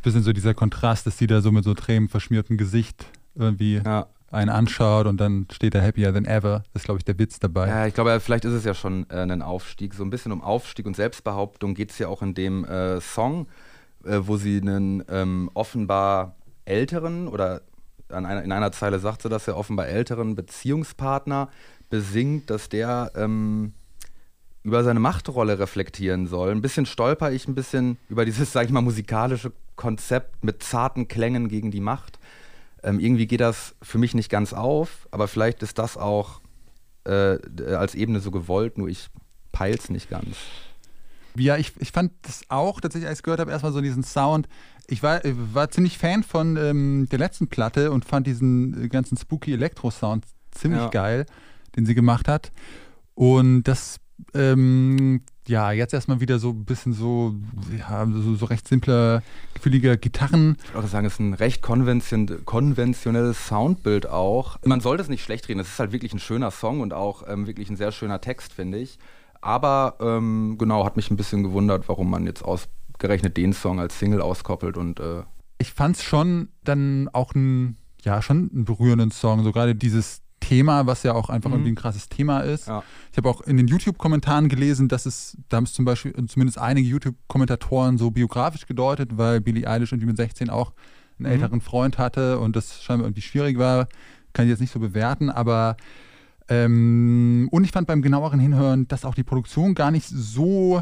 bisschen 0.02 0.22
so 0.22 0.33
dieser 0.33 0.55
Kontrast, 0.55 1.07
dass 1.07 1.18
sie 1.18 1.26
da 1.26 1.40
so 1.40 1.52
mit 1.52 1.64
so 1.64 1.74
tränenverschmiertem 1.74 2.57
Gesicht 2.57 3.07
irgendwie 3.35 3.81
Ja. 3.85 4.07
Einen 4.31 4.51
anschaut 4.51 5.07
und 5.07 5.21
dann 5.21 5.47
steht 5.53 5.75
da 5.75 5.83
Happier 5.83 6.12
Than 6.12 6.25
Ever. 6.25 6.65
Das 6.73 6.83
ist, 6.83 6.85
glaube 6.85 6.99
ich, 6.99 7.05
der 7.05 7.19
Witz 7.19 7.39
dabei. 7.39 7.69
Ja, 7.69 7.87
ich 7.87 7.95
glaube, 7.95 8.19
vielleicht 8.21 8.45
ist 8.45 8.53
es 8.53 8.65
ja 8.65 8.75
schon 8.75 9.07
äh, 9.11 9.21
ein 9.21 9.43
Aufstieg. 9.43 9.95
So 9.95 10.05
ein 10.05 10.11
bisschen 10.11 10.33
um 10.33 10.43
Aufstieg 10.43 10.87
und 10.87 10.97
Selbstbehauptung 10.97 11.75
geht 11.75 11.91
es 11.91 11.99
ja 11.99 12.09
auch 12.09 12.23
in 12.23 12.35
dem 12.35 12.65
äh, 12.65 13.01
Song, 13.01 13.47
äh, 14.05 14.19
wo 14.23 14.37
sie 14.37 14.61
einen 14.61 15.05
ähm, 15.09 15.51
offenbar 15.55 16.35
älteren 16.65 17.29
oder 17.29 17.62
einer, 18.09 18.43
in 18.43 18.53
einer 18.53 18.73
Zeile 18.73 18.99
sagt 18.99 19.23
sie 19.23 19.29
das 19.29 19.47
ja 19.47 19.55
offenbar 19.55 19.89
älteren 19.89 20.35
Beziehungspartner 20.35 21.49
besingt, 21.91 22.51
dass 22.51 22.69
der 22.69 23.12
ähm, 23.17 23.73
über 24.62 24.83
seine 24.83 25.01
Machtrolle 25.01 25.59
reflektieren 25.59 26.27
soll. 26.27 26.51
Ein 26.51 26.62
bisschen 26.62 26.87
stolper 26.87 27.31
ich 27.31 27.47
ein 27.47 27.55
bisschen 27.55 27.99
über 28.09 28.25
dieses, 28.25 28.53
sag 28.53 28.67
ich 28.67 28.73
mal, 28.73 28.81
musikalische 28.81 29.53
Konzept 29.77 30.45
mit 30.45 30.62
zarten 30.62 31.07
Klängen 31.09 31.49
gegen 31.49 31.71
die 31.71 31.81
Macht. 31.81 32.19
Ähm, 32.87 33.01
irgendwie 33.01 33.27
geht 33.27 33.40
das 33.40 33.75
für 33.83 33.99
mich 33.99 34.14
nicht 34.14 34.31
ganz 34.31 34.53
auf, 34.53 35.09
aber 35.11 35.27
vielleicht 35.27 35.62
ist 35.64 35.79
das 35.79 35.96
auch 35.96 36.40
äh, 37.05 37.37
als 37.75 37.96
Ebene 37.96 38.20
so 38.20 38.31
gewollt, 38.31 38.79
nur 38.79 38.88
ich 38.88 39.09
peil's 39.51 39.90
nicht 39.90 40.09
ganz. 40.09 40.37
Ja, 41.35 41.57
ich, 41.57 41.72
ich 41.81 41.90
fand 41.90 42.12
das 42.22 42.42
auch, 42.49 42.81
tatsächlich, 42.81 43.09
als 43.09 43.18
ich 43.18 43.22
gehört 43.25 43.40
habe, 43.40 43.51
erstmal 43.51 43.72
so 43.72 43.81
diesen 43.81 44.05
Sound. 44.05 44.49
Ich 44.87 45.03
war, 45.03 45.25
äh, 45.25 45.35
war 45.53 45.68
ziemlich 45.68 45.99
Fan 45.99 46.22
von 46.22 46.57
ähm, 46.57 47.09
der 47.11 47.18
letzten 47.18 47.49
Platte 47.49 47.90
und 47.90 48.05
fand 48.05 48.27
diesen 48.27 48.85
äh, 48.85 48.88
ganzen 48.88 49.18
spooky 49.18 49.53
Elektro-Sound 49.53 50.25
ziemlich 50.53 50.81
Ja. 50.81 50.88
geil, 50.88 51.27
den 51.75 51.87
sie 51.87 51.94
gemacht 51.96 52.29
hat. 52.29 52.53
Und 53.14 53.64
das, 53.64 53.99
ähm, 54.33 55.22
ja, 55.46 55.72
jetzt 55.72 55.94
erstmal 55.94 56.20
wieder 56.20 56.38
so 56.38 56.50
ein 56.50 56.64
bisschen 56.64 56.92
so, 56.92 57.35
ja, 57.76 58.06
so, 58.06 58.35
so 58.35 58.46
recht 58.46 58.66
simpler, 58.66 59.22
gefühliger 59.54 59.96
Gitarren. 59.96 60.56
Ich 60.64 60.74
würde 60.74 60.87
auch 60.87 60.90
sagen, 60.90 61.06
es 61.06 61.14
ist 61.14 61.20
ein 61.20 61.35
recht 61.35 61.62
konvention 61.62 62.44
konventionelles 62.44 63.46
Soundbild 63.46 64.09
auch. 64.09 64.59
Man 64.64 64.80
sollte 64.80 65.02
es 65.02 65.09
nicht 65.09 65.22
schlecht 65.22 65.48
reden, 65.48 65.61
es 65.61 65.68
ist 65.68 65.78
halt 65.78 65.92
wirklich 65.92 66.12
ein 66.12 66.18
schöner 66.18 66.50
Song 66.50 66.80
und 66.80 66.92
auch 66.92 67.24
ähm, 67.28 67.46
wirklich 67.46 67.70
ein 67.70 67.76
sehr 67.76 67.92
schöner 67.92 68.20
Text, 68.20 68.52
finde 68.52 68.78
ich. 68.78 68.98
Aber 69.40 69.96
ähm, 70.00 70.56
genau, 70.59 70.85
hat 70.85 70.96
mich 70.96 71.11
ein 71.11 71.16
bisschen 71.16 71.42
gewundert, 71.42 71.88
warum 71.88 72.11
man 72.11 72.26
jetzt 72.26 72.42
ausgerechnet 72.42 73.37
den 73.37 73.52
Song 73.52 73.78
als 73.78 73.98
Single 73.98 74.20
auskoppelt 74.20 74.76
und 74.76 75.00
äh, 75.00 75.22
ich 75.59 75.72
fand 75.72 75.96
es 75.96 76.02
schon 76.02 76.48
dann 76.64 77.09
auch 77.12 77.35
ein, 77.35 77.76
ja, 78.02 78.20
schon 78.20 78.50
einen 78.52 78.64
berührenden 78.64 79.11
Song. 79.11 79.42
So 79.42 79.52
gerade 79.52 79.74
dieses 79.74 80.20
Thema, 80.48 80.87
was 80.87 81.02
ja 81.02 81.14
auch 81.14 81.28
einfach 81.30 81.50
irgendwie 81.50 81.70
ein 81.72 81.76
krasses 81.76 82.09
Thema 82.09 82.40
ist. 82.40 82.66
Mhm. 82.66 82.72
Ja. 82.74 82.82
Ich 83.12 83.16
habe 83.18 83.28
auch 83.28 83.40
in 83.42 83.56
den 83.56 83.66
YouTube-Kommentaren 83.66 84.48
gelesen, 84.48 84.88
dass 84.88 85.06
es, 85.06 85.37
da 85.48 85.56
haben 85.56 85.64
es 85.64 85.72
zum 85.72 85.85
Beispiel 85.85 86.12
zumindest 86.28 86.59
einige 86.59 86.88
YouTube-Kommentatoren 86.88 87.98
so 87.98 88.11
biografisch 88.11 88.66
gedeutet, 88.66 89.16
weil 89.16 89.40
Billie 89.40 89.66
Eilish 89.68 89.92
irgendwie 89.92 90.06
mit 90.09 90.16
16 90.16 90.50
auch 90.50 90.72
Mhm. 91.18 91.26
einen 91.26 91.32
älteren 91.35 91.61
Freund 91.62 91.96
hatte 91.98 92.38
und 92.38 92.56
das 92.56 92.82
scheinbar 92.82 93.06
irgendwie 93.06 93.22
schwierig 93.22 93.59
war. 93.59 93.88
Kann 94.35 94.44
ich 94.44 94.50
jetzt 94.50 94.61
nicht 94.61 94.72
so 94.72 94.80
bewerten, 94.80 95.30
aber 95.30 95.76
Ähm, 96.48 97.48
und 97.50 97.64
ich 97.64 97.72
fand 97.72 97.88
beim 97.88 98.02
genaueren 98.02 98.38
Hinhören, 98.38 98.87
dass 98.87 99.04
auch 99.04 99.14
die 99.16 99.24
Produktion 99.24 99.74
gar 99.74 99.90
nicht 99.90 100.06
so, 100.09 100.80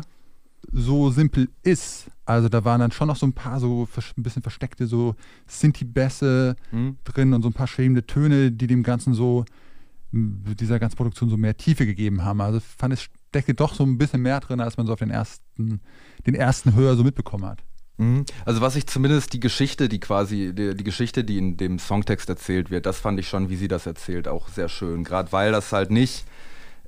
so 0.73 1.11
simpel 1.11 1.49
ist. 1.63 2.11
Also 2.25 2.49
da 2.49 2.65
waren 2.65 2.81
dann 2.81 2.93
schon 2.93 3.09
noch 3.09 3.17
so 3.17 3.27
ein 3.27 3.33
paar 3.33 3.61
so 3.61 3.89
ein 4.17 4.23
bisschen 4.23 4.43
versteckte 4.43 4.87
so 4.87 5.15
Sinti-Bässe 5.47 6.57
mhm. 6.73 6.97
drin 7.05 7.35
und 7.35 7.43
so 7.43 7.49
ein 7.49 7.55
paar 7.55 7.67
schwebende 7.67 8.07
Töne, 8.07 8.51
die 8.51 8.67
dem 8.67 8.83
Ganzen 8.83 9.15
so, 9.15 9.45
dieser 10.13 10.79
ganzen 10.79 10.97
Produktion 10.97 11.29
so 11.29 11.37
mehr 11.37 11.57
Tiefe 11.57 11.87
gegeben 11.87 12.25
haben. 12.25 12.41
Also 12.41 12.61
fand 12.61 12.95
es 12.95 13.11
stecke 13.35 13.55
doch 13.55 13.75
so 13.75 13.83
ein 13.83 13.99
bisschen 13.99 14.23
mehr 14.23 14.39
drin, 14.39 14.61
als 14.61 14.77
man 14.77 14.87
so 14.87 14.93
auf 14.93 15.01
den 15.01 15.11
ersten, 15.11 15.81
den 16.25 16.37
ersten 16.37 16.75
Hörer 16.77 16.95
so 16.95 17.03
mitbekommen 17.03 17.47
hat. 17.47 17.65
Mhm. 17.97 18.25
Also 18.45 18.61
was 18.61 18.77
ich 18.77 18.87
zumindest 18.87 19.33
die 19.33 19.41
Geschichte, 19.41 19.89
die 19.89 19.99
quasi, 19.99 20.53
die, 20.55 20.77
die, 20.77 20.85
Geschichte, 20.85 21.25
die 21.25 21.39
in 21.39 21.57
dem 21.57 21.81
Songtext 21.81 22.29
erzählt 22.29 22.71
wird, 22.71 22.87
das 22.87 23.01
fand 23.01 23.19
ich 23.19 23.29
schon, 23.29 23.49
wie 23.49 23.57
sie 23.57 23.67
das 23.67 23.87
erzählt, 23.87 24.29
auch 24.29 24.49
sehr 24.49 24.69
schön. 24.69 25.03
Gerade 25.03 25.33
weil 25.33 25.51
das 25.51 25.73
halt 25.73 25.91
nicht, 25.91 26.25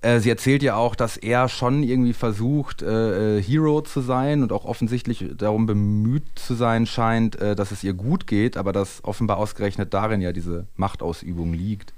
äh, 0.07 0.21
sie 0.21 0.31
erzählt 0.31 0.63
ja 0.63 0.77
auch, 0.77 0.95
dass 0.95 1.17
er 1.17 1.49
schon 1.49 1.83
irgendwie 1.83 2.13
versucht, 2.13 2.83
äh, 2.83 3.39
äh, 3.39 3.43
Hero 3.43 3.81
zu 3.81 4.01
sein 4.01 4.43
und 4.43 4.53
auch 4.53 4.65
offensichtlich 4.65 5.25
darum 5.37 5.67
bemüht 5.67 6.25
zu 6.37 6.55
sein 6.55 6.87
scheint, 6.87 7.37
äh, 7.41 7.57
dass 7.57 7.73
es 7.73 7.83
ihr 7.83 7.93
gut 7.93 8.29
geht, 8.29 8.57
aber 8.57 8.73
dass 8.73 9.03
offenbar 9.03 9.39
ausgerechnet 9.39 9.93
darin 9.93 10.21
ja 10.21 10.33
diese 10.33 10.67
Machtausübung 10.77 11.53
liegt, 11.53 11.93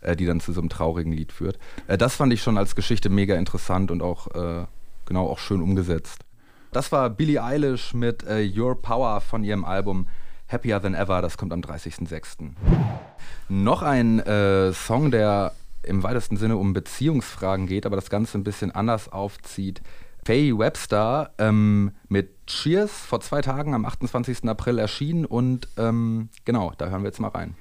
äh, 0.00 0.16
die 0.16 0.24
dann 0.24 0.40
zu 0.40 0.52
so 0.52 0.60
einem 0.60 0.70
traurigen 0.70 1.12
Lied 1.12 1.32
führt. 1.32 1.58
Äh, 1.86 1.98
das 1.98 2.14
fand 2.16 2.32
ich 2.32 2.42
schon 2.42 2.56
als 2.56 2.74
Geschichte 2.74 3.10
mega 3.10 3.36
interessant 3.36 3.90
und 3.90 4.02
auch 4.02 4.28
genau 5.04 5.26
auch 5.26 5.38
schön 5.38 5.60
umgesetzt. 5.60 6.24
Das 6.72 6.92
war 6.92 7.10
Billie 7.10 7.42
Eilish 7.42 7.94
mit 7.94 8.24
Your 8.56 8.80
Power 8.80 9.20
von 9.20 9.42
ihrem 9.42 9.64
Album 9.64 10.06
Happier 10.48 10.80
Than 10.80 10.94
Ever. 10.94 11.20
Das 11.20 11.36
kommt 11.36 11.52
am 11.52 11.60
30.06. 11.60 12.50
Noch 13.48 13.82
ein 13.82 14.20
äh, 14.20 14.72
Song, 14.72 15.10
der 15.10 15.52
im 15.82 16.02
weitesten 16.02 16.36
Sinne 16.36 16.56
um 16.56 16.72
Beziehungsfragen 16.72 17.66
geht, 17.66 17.86
aber 17.86 17.96
das 17.96 18.10
Ganze 18.10 18.38
ein 18.38 18.44
bisschen 18.44 18.70
anders 18.70 19.10
aufzieht. 19.10 19.82
Faye 20.24 20.56
Webster 20.58 21.32
ähm, 21.38 21.92
mit 22.08 22.46
Cheers 22.46 22.92
vor 22.92 23.20
zwei 23.20 23.40
Tagen 23.40 23.74
am 23.74 23.84
28. 23.84 24.44
April 24.44 24.78
erschienen 24.78 25.24
und 25.24 25.68
ähm, 25.78 26.28
genau, 26.44 26.72
da 26.76 26.88
hören 26.88 27.02
wir 27.02 27.08
jetzt 27.08 27.20
mal 27.20 27.28
rein. 27.28 27.56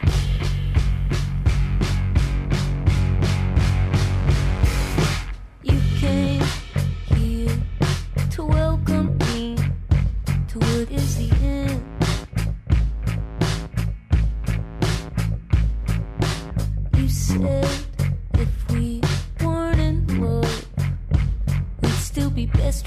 Das 22.70 22.84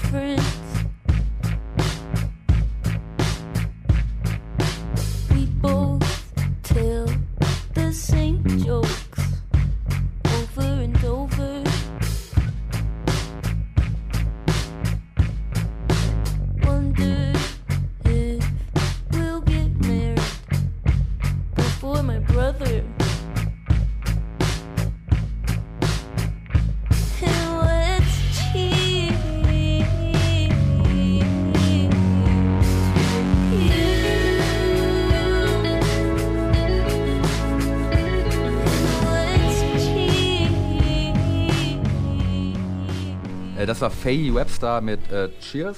war 43.83 43.91
Faye 43.91 44.33
Webster 44.33 44.79
mit 44.79 45.11
äh, 45.11 45.29
Cheers. 45.41 45.77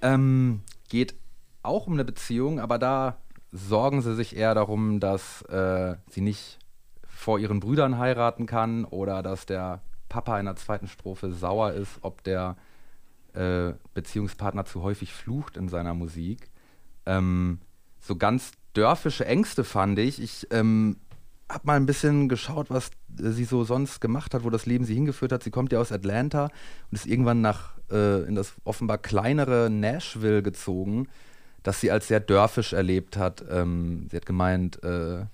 Ähm, 0.00 0.62
geht 0.88 1.14
auch 1.62 1.86
um 1.86 1.92
eine 1.92 2.06
Beziehung, 2.06 2.58
aber 2.58 2.78
da 2.78 3.18
sorgen 3.50 4.00
sie 4.00 4.14
sich 4.14 4.34
eher 4.34 4.54
darum, 4.54 4.98
dass 4.98 5.42
äh, 5.42 5.96
sie 6.08 6.22
nicht 6.22 6.58
vor 7.06 7.38
ihren 7.38 7.60
Brüdern 7.60 7.98
heiraten 7.98 8.46
kann 8.46 8.86
oder 8.86 9.22
dass 9.22 9.44
der 9.44 9.82
Papa 10.08 10.40
in 10.40 10.46
der 10.46 10.56
zweiten 10.56 10.88
Strophe 10.88 11.32
sauer 11.32 11.72
ist, 11.72 11.98
ob 12.00 12.24
der 12.24 12.56
äh, 13.34 13.74
Beziehungspartner 13.92 14.64
zu 14.64 14.82
häufig 14.82 15.12
flucht 15.12 15.58
in 15.58 15.68
seiner 15.68 15.92
Musik. 15.92 16.48
Ähm, 17.04 17.58
so 18.00 18.16
ganz 18.16 18.52
dörfische 18.72 19.26
Ängste 19.26 19.64
fand 19.64 19.98
ich. 19.98 20.18
Ich 20.18 20.46
ähm, 20.50 20.96
habe 21.52 21.66
mal 21.66 21.76
ein 21.76 21.86
bisschen 21.86 22.28
geschaut, 22.28 22.70
was 22.70 22.90
sie 23.16 23.44
so 23.44 23.64
sonst 23.64 24.00
gemacht 24.00 24.34
hat, 24.34 24.44
wo 24.44 24.50
das 24.50 24.66
Leben 24.66 24.84
sie 24.84 24.94
hingeführt 24.94 25.32
hat. 25.32 25.42
Sie 25.42 25.50
kommt 25.50 25.72
ja 25.72 25.80
aus 25.80 25.92
Atlanta 25.92 26.44
und 26.44 26.92
ist 26.92 27.06
irgendwann 27.06 27.40
nach 27.40 27.74
äh, 27.90 28.22
in 28.22 28.34
das 28.34 28.54
offenbar 28.64 28.98
kleinere 28.98 29.68
Nashville 29.70 30.42
gezogen, 30.42 31.08
das 31.62 31.80
sie 31.80 31.90
als 31.90 32.08
sehr 32.08 32.20
dörfisch 32.20 32.72
erlebt 32.72 33.16
hat. 33.16 33.44
Ähm, 33.50 34.08
sie 34.10 34.16
hat 34.16 34.26
gemeint, 34.26 34.82
äh, 34.82 35.24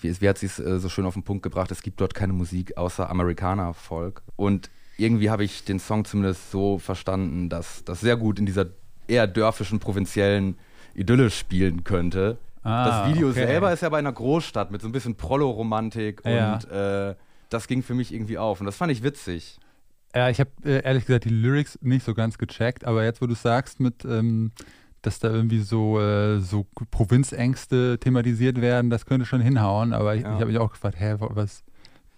wie, 0.00 0.20
wie, 0.20 0.28
hat 0.28 0.38
sie 0.38 0.46
es 0.46 0.58
äh, 0.58 0.78
so 0.78 0.88
schön 0.88 1.04
auf 1.04 1.14
den 1.14 1.22
Punkt 1.22 1.42
gebracht, 1.42 1.70
es 1.70 1.82
gibt 1.82 2.00
dort 2.00 2.14
keine 2.14 2.32
Musik 2.32 2.76
außer 2.76 3.08
Amerikaner-Volk. 3.08 4.22
Und 4.36 4.70
irgendwie 4.96 5.30
habe 5.30 5.44
ich 5.44 5.64
den 5.64 5.78
Song 5.78 6.04
zumindest 6.04 6.50
so 6.50 6.78
verstanden, 6.78 7.48
dass 7.48 7.84
das 7.84 8.00
sehr 8.00 8.16
gut 8.16 8.38
in 8.38 8.46
dieser 8.46 8.66
eher 9.06 9.26
dörfischen, 9.26 9.78
provinziellen 9.78 10.56
Idylle 10.94 11.30
spielen 11.30 11.84
könnte. 11.84 12.38
Ah, 12.64 13.04
das 13.04 13.14
Video 13.14 13.28
okay. 13.28 13.46
selber 13.46 13.72
ist 13.72 13.82
ja 13.82 13.90
bei 13.90 13.98
einer 13.98 14.12
Großstadt 14.12 14.70
mit 14.70 14.80
so 14.80 14.88
ein 14.88 14.92
bisschen 14.92 15.16
Prollo-Romantik 15.16 16.22
ja. 16.24 16.54
und 16.54 16.70
äh, 16.70 17.14
das 17.50 17.68
ging 17.68 17.82
für 17.82 17.94
mich 17.94 18.12
irgendwie 18.12 18.38
auf 18.38 18.60
und 18.60 18.66
das 18.66 18.76
fand 18.76 18.90
ich 18.90 19.02
witzig. 19.02 19.58
Ja, 20.14 20.30
ich 20.30 20.40
habe 20.40 20.50
äh, 20.64 20.82
ehrlich 20.82 21.04
gesagt 21.04 21.24
die 21.24 21.30
Lyrics 21.30 21.78
nicht 21.82 22.04
so 22.04 22.14
ganz 22.14 22.38
gecheckt, 22.38 22.84
aber 22.84 23.04
jetzt, 23.04 23.20
wo 23.20 23.26
du 23.26 23.34
sagst, 23.34 23.80
mit, 23.80 24.04
ähm, 24.04 24.52
dass 25.02 25.18
da 25.18 25.28
irgendwie 25.28 25.60
so, 25.60 26.00
äh, 26.00 26.40
so 26.40 26.66
Provinzängste 26.90 27.98
thematisiert 27.98 28.60
werden, 28.60 28.90
das 28.90 29.04
könnte 29.04 29.26
schon 29.26 29.40
hinhauen, 29.40 29.92
aber 29.92 30.14
ich, 30.14 30.22
ja. 30.22 30.28
ich 30.28 30.40
habe 30.40 30.46
mich 30.46 30.58
auch 30.58 30.70
gefragt, 30.70 30.98
hä, 30.98 31.16
was, 31.18 31.64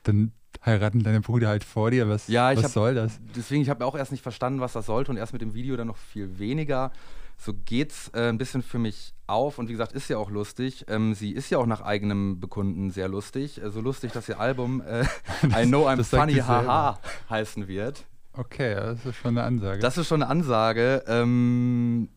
dann 0.05 0.33
heiraten 0.65 1.03
deine 1.03 1.21
Brüder 1.21 1.49
halt 1.49 1.65
vor 1.65 1.91
dir, 1.91 2.09
was, 2.09 2.29
ja, 2.29 2.55
was 2.55 2.65
hab, 2.65 2.71
soll 2.71 2.95
das? 2.95 3.19
Deswegen, 3.35 3.63
ich 3.63 3.71
habe 3.71 3.85
auch 3.85 3.97
erst 3.97 4.13
nicht 4.13 4.23
verstanden, 4.23 4.61
was 4.61 4.75
das 4.75 4.87
sollte 4.87 5.11
und 5.11 5.17
erst 5.17 5.33
mit 5.33 5.43
dem 5.43 5.55
Video 5.55 5.77
dann 5.77 5.89
noch 5.89 5.97
viel 5.97 6.39
weniger 6.39 6.93
so 7.37 7.53
geht's 7.53 8.11
äh, 8.15 8.29
ein 8.29 8.39
bisschen 8.39 8.63
für 8.63 8.79
mich 8.79 9.15
auf 9.27 9.59
und 9.59 9.69
wie 9.69 9.73
gesagt, 9.73 9.93
ist 9.93 10.09
ja 10.09 10.19
auch 10.19 10.31
lustig. 10.31 10.87
Ähm, 10.89 11.15
sie 11.15 11.33
ist 11.33 11.51
ja 11.51 11.59
auch 11.59 11.67
nach 11.67 11.83
eigenem 11.83 12.41
Bekunden 12.41 12.91
sehr 12.91 13.09
lustig. 13.09 13.63
Äh, 13.63 13.71
so 13.71 13.81
lustig, 13.81 14.13
dass 14.13 14.29
ihr 14.29 14.41
Album 14.41 14.81
äh, 14.81 15.03
I 15.45 15.67
Know 15.67 15.89
I'm 15.89 16.03
Funny 16.05 16.35
Haha 16.35 16.99
heißen 17.29 17.69
wird. 17.69 18.05
Okay, 18.33 18.75
das 18.75 19.05
ist 19.07 19.17
schon 19.17 19.39
eine 19.39 19.47
Ansage. 19.47 19.81
Das 19.81 19.97
ist 19.97 20.09
schon 20.09 20.23
eine 20.23 20.31
Ansage. 20.31 21.03
Ähm, 21.07 22.11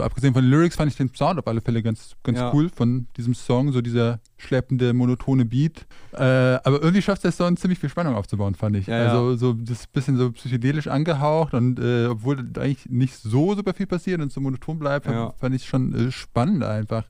abgesehen 0.00 0.34
von 0.34 0.42
den 0.42 0.50
Lyrics 0.50 0.76
fand 0.76 0.90
ich 0.90 0.96
den 0.96 1.12
Sound 1.14 1.38
auf 1.38 1.46
alle 1.46 1.60
Fälle 1.60 1.82
ganz, 1.82 2.16
ganz 2.22 2.38
ja. 2.38 2.52
cool 2.52 2.68
von 2.68 3.06
diesem 3.16 3.34
Song, 3.34 3.72
so 3.72 3.80
dieser 3.80 4.20
schleppende, 4.36 4.92
monotone 4.92 5.44
Beat. 5.44 5.86
Äh, 6.12 6.22
aber 6.22 6.82
irgendwie 6.82 7.02
schafft 7.02 7.24
der 7.24 7.32
Song 7.32 7.56
ziemlich 7.56 7.78
viel 7.78 7.88
Spannung 7.88 8.16
aufzubauen, 8.16 8.54
fand 8.54 8.76
ich. 8.76 8.86
Ja, 8.86 9.06
also 9.06 9.36
so 9.36 9.52
das 9.52 9.86
bisschen 9.86 10.16
so 10.16 10.32
psychedelisch 10.32 10.88
angehaucht 10.88 11.54
und 11.54 11.78
äh, 11.78 12.06
obwohl 12.06 12.38
eigentlich 12.58 12.86
nicht 12.88 13.14
so 13.14 13.54
super 13.54 13.72
viel 13.74 13.86
passiert 13.86 14.20
und 14.20 14.32
so 14.32 14.40
monoton 14.40 14.78
bleibt, 14.78 15.06
ja. 15.06 15.32
fand 15.38 15.54
ich 15.54 15.66
schon 15.66 16.08
äh, 16.08 16.10
spannend 16.10 16.64
einfach. 16.64 17.04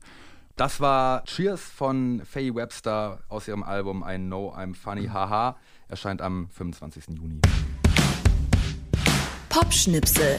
Das 0.57 0.81
war 0.81 1.25
Cheers 1.25 1.63
von 1.63 2.21
Faye 2.25 2.55
Webster 2.55 3.21
aus 3.29 3.49
ihrem 3.49 3.63
Album 3.63 4.05
I 4.07 4.19
Know 4.19 4.55
I'm 4.55 4.75
Funny 4.75 5.07
Haha. 5.07 5.57
Erscheint 5.89 6.21
am 6.21 6.49
25. 6.51 7.05
Juni. 7.19 7.41
Popschnipsel. 9.49 10.39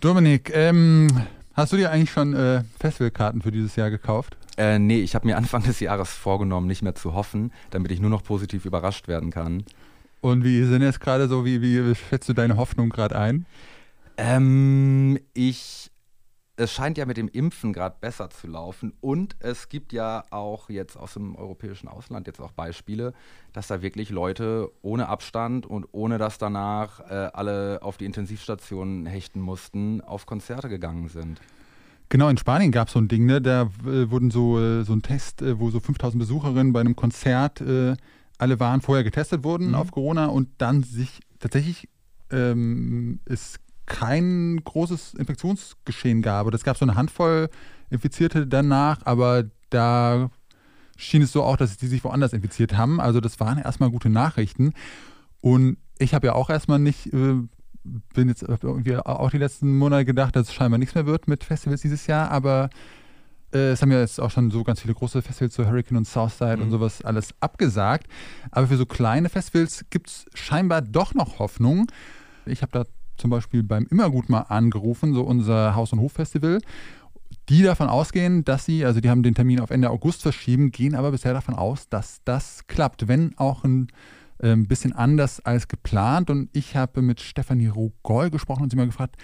Dominik, 0.00 0.50
ähm, 0.54 1.08
hast 1.52 1.74
du 1.74 1.76
dir 1.76 1.90
eigentlich 1.90 2.10
schon 2.10 2.34
äh, 2.34 2.62
Festivalkarten 2.78 3.42
für 3.42 3.50
dieses 3.50 3.76
Jahr 3.76 3.90
gekauft? 3.90 4.34
Äh, 4.56 4.78
nee, 4.78 5.00
ich 5.00 5.14
habe 5.14 5.26
mir 5.26 5.36
Anfang 5.36 5.62
des 5.62 5.78
Jahres 5.78 6.10
vorgenommen, 6.10 6.66
nicht 6.66 6.80
mehr 6.80 6.94
zu 6.94 7.12
hoffen, 7.12 7.52
damit 7.70 7.92
ich 7.92 8.00
nur 8.00 8.08
noch 8.08 8.22
positiv 8.22 8.64
überrascht 8.64 9.08
werden 9.08 9.30
kann. 9.30 9.64
Und 10.22 10.42
wie 10.42 10.64
sind 10.64 10.80
jetzt 10.80 11.00
gerade 11.00 11.28
so, 11.28 11.44
wie, 11.44 11.60
wie 11.60 11.94
schätzt 11.94 12.30
du 12.30 12.32
deine 12.32 12.56
Hoffnung 12.56 12.88
gerade 12.88 13.18
ein? 13.18 13.44
Ähm, 14.16 15.18
ich 15.34 15.90
es 16.60 16.72
scheint 16.72 16.98
ja 16.98 17.06
mit 17.06 17.16
dem 17.16 17.28
Impfen 17.28 17.72
gerade 17.72 17.96
besser 18.00 18.28
zu 18.28 18.46
laufen 18.46 18.92
und 19.00 19.34
es 19.40 19.70
gibt 19.70 19.94
ja 19.94 20.24
auch 20.28 20.68
jetzt 20.68 20.94
aus 20.96 21.14
dem 21.14 21.34
europäischen 21.34 21.88
Ausland 21.88 22.26
jetzt 22.26 22.38
auch 22.38 22.52
Beispiele, 22.52 23.14
dass 23.54 23.68
da 23.68 23.80
wirklich 23.80 24.10
Leute 24.10 24.70
ohne 24.82 25.08
Abstand 25.08 25.64
und 25.64 25.86
ohne 25.92 26.18
dass 26.18 26.36
danach 26.36 27.00
äh, 27.00 27.30
alle 27.32 27.78
auf 27.82 27.96
die 27.96 28.04
Intensivstationen 28.04 29.06
hechten 29.06 29.40
mussten, 29.40 30.02
auf 30.02 30.26
Konzerte 30.26 30.68
gegangen 30.68 31.08
sind. 31.08 31.40
Genau, 32.10 32.28
in 32.28 32.36
Spanien 32.36 32.72
gab 32.72 32.88
es 32.88 32.92
so 32.92 33.00
ein 33.00 33.08
Ding, 33.08 33.24
ne? 33.24 33.40
da 33.40 33.70
äh, 33.86 34.10
wurden 34.10 34.30
so, 34.30 34.60
äh, 34.60 34.82
so 34.84 34.92
ein 34.92 35.00
Test, 35.00 35.40
äh, 35.40 35.58
wo 35.58 35.70
so 35.70 35.80
5000 35.80 36.20
Besucherinnen 36.20 36.74
bei 36.74 36.80
einem 36.80 36.94
Konzert 36.94 37.62
äh, 37.62 37.96
alle 38.36 38.60
waren, 38.60 38.82
vorher 38.82 39.04
getestet 39.04 39.44
wurden 39.44 39.68
Mhm. 39.68 39.74
auf 39.76 39.92
Corona 39.92 40.26
und 40.26 40.48
dann 40.58 40.82
sich 40.82 41.20
tatsächlich 41.38 41.88
ähm, 42.30 43.20
es 43.24 43.58
kein 43.90 44.60
großes 44.64 45.14
Infektionsgeschehen 45.14 46.22
gab. 46.22 46.52
Es 46.54 46.62
gab 46.64 46.76
so 46.78 46.84
eine 46.84 46.94
Handvoll 46.94 47.50
Infizierte 47.90 48.46
danach, 48.46 49.00
aber 49.04 49.44
da 49.70 50.30
schien 50.96 51.22
es 51.22 51.32
so 51.32 51.42
auch, 51.42 51.56
dass 51.56 51.76
die 51.76 51.88
sich 51.88 52.04
woanders 52.04 52.32
infiziert 52.32 52.76
haben. 52.76 53.00
Also 53.00 53.20
das 53.20 53.40
waren 53.40 53.58
erstmal 53.58 53.90
gute 53.90 54.08
Nachrichten. 54.08 54.74
Und 55.40 55.76
ich 55.98 56.14
habe 56.14 56.28
ja 56.28 56.34
auch 56.34 56.50
erstmal 56.50 56.78
nicht, 56.78 57.12
äh, 57.12 57.34
bin 58.14 58.28
jetzt 58.28 58.42
irgendwie 58.42 58.96
auch 58.96 59.30
die 59.30 59.38
letzten 59.38 59.76
Monate 59.76 60.04
gedacht, 60.04 60.36
dass 60.36 60.48
es 60.48 60.54
scheinbar 60.54 60.78
nichts 60.78 60.94
mehr 60.94 61.06
wird 61.06 61.26
mit 61.26 61.42
Festivals 61.42 61.80
dieses 61.82 62.06
Jahr, 62.06 62.30
aber 62.30 62.70
äh, 63.52 63.70
es 63.72 63.82
haben 63.82 63.90
ja 63.90 63.98
jetzt 64.00 64.20
auch 64.20 64.30
schon 64.30 64.52
so 64.52 64.62
ganz 64.62 64.82
viele 64.82 64.94
große 64.94 65.20
Festivals, 65.22 65.54
so 65.54 65.66
Hurricane 65.66 65.96
und 65.96 66.06
Southside 66.06 66.58
und 66.58 66.66
Mhm. 66.66 66.70
sowas 66.70 67.02
alles 67.04 67.34
abgesagt. 67.40 68.06
Aber 68.52 68.68
für 68.68 68.76
so 68.76 68.86
kleine 68.86 69.28
Festivals 69.30 69.84
gibt 69.90 70.08
es 70.08 70.26
scheinbar 70.34 70.80
doch 70.82 71.14
noch 71.14 71.40
Hoffnung. 71.40 71.90
Ich 72.46 72.62
habe 72.62 72.70
da 72.70 72.84
zum 73.20 73.30
Beispiel 73.30 73.62
beim 73.62 73.86
Immergut 73.90 74.28
mal 74.28 74.42
angerufen, 74.42 75.14
so 75.14 75.22
unser 75.22 75.74
Haus- 75.74 75.92
und 75.92 76.00
Hof-Festival, 76.00 76.60
die 77.48 77.62
davon 77.62 77.88
ausgehen, 77.88 78.44
dass 78.44 78.64
sie, 78.64 78.84
also 78.84 79.00
die 79.00 79.10
haben 79.10 79.22
den 79.22 79.34
Termin 79.34 79.60
auf 79.60 79.70
Ende 79.70 79.90
August 79.90 80.22
verschieben, 80.22 80.70
gehen 80.70 80.94
aber 80.94 81.10
bisher 81.10 81.32
davon 81.32 81.54
aus, 81.54 81.88
dass 81.88 82.20
das 82.24 82.66
klappt, 82.66 83.08
wenn 83.08 83.36
auch 83.38 83.64
ein 83.64 83.88
ähm, 84.42 84.66
bisschen 84.66 84.92
anders 84.92 85.40
als 85.40 85.68
geplant. 85.68 86.30
Und 86.30 86.48
ich 86.52 86.76
habe 86.76 87.02
mit 87.02 87.20
Stefanie 87.20 87.68
Rogol 87.68 88.30
gesprochen 88.30 88.62
und 88.62 88.70
sie 88.70 88.76
mal 88.76 88.86
gefragt, 88.86 89.16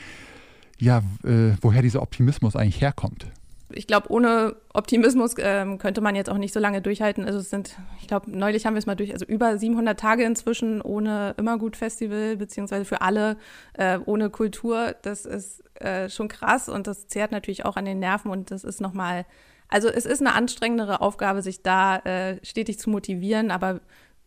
ja, 0.78 0.98
äh, 1.24 1.52
woher 1.60 1.82
dieser 1.82 2.02
Optimismus 2.02 2.56
eigentlich 2.56 2.80
herkommt. 2.80 3.26
Ich 3.70 3.86
glaube, 3.86 4.10
ohne 4.12 4.56
Optimismus 4.72 5.34
ähm, 5.38 5.78
könnte 5.78 6.00
man 6.00 6.14
jetzt 6.14 6.30
auch 6.30 6.38
nicht 6.38 6.54
so 6.54 6.60
lange 6.60 6.80
durchhalten. 6.80 7.24
Also 7.24 7.40
es 7.40 7.50
sind, 7.50 7.76
ich 8.00 8.06
glaube, 8.06 8.30
neulich 8.30 8.64
haben 8.64 8.74
wir 8.74 8.78
es 8.78 8.86
mal 8.86 8.94
durch, 8.94 9.12
also 9.12 9.26
über 9.26 9.58
700 9.58 9.98
Tage 9.98 10.22
inzwischen 10.22 10.80
ohne 10.80 11.34
Immergut-Festival, 11.36 12.36
beziehungsweise 12.36 12.84
für 12.84 13.00
alle 13.00 13.36
äh, 13.74 13.98
ohne 14.04 14.30
Kultur. 14.30 14.94
Das 15.02 15.24
ist 15.24 15.64
äh, 15.80 16.08
schon 16.08 16.28
krass 16.28 16.68
und 16.68 16.86
das 16.86 17.08
zehrt 17.08 17.32
natürlich 17.32 17.64
auch 17.64 17.76
an 17.76 17.84
den 17.84 17.98
Nerven 17.98 18.30
und 18.30 18.50
das 18.50 18.62
ist 18.62 18.80
nochmal, 18.80 19.26
also 19.68 19.88
es 19.88 20.06
ist 20.06 20.20
eine 20.20 20.34
anstrengendere 20.34 21.00
Aufgabe, 21.00 21.42
sich 21.42 21.62
da 21.62 21.96
äh, 21.98 22.38
stetig 22.44 22.78
zu 22.78 22.88
motivieren, 22.90 23.50
aber 23.50 23.80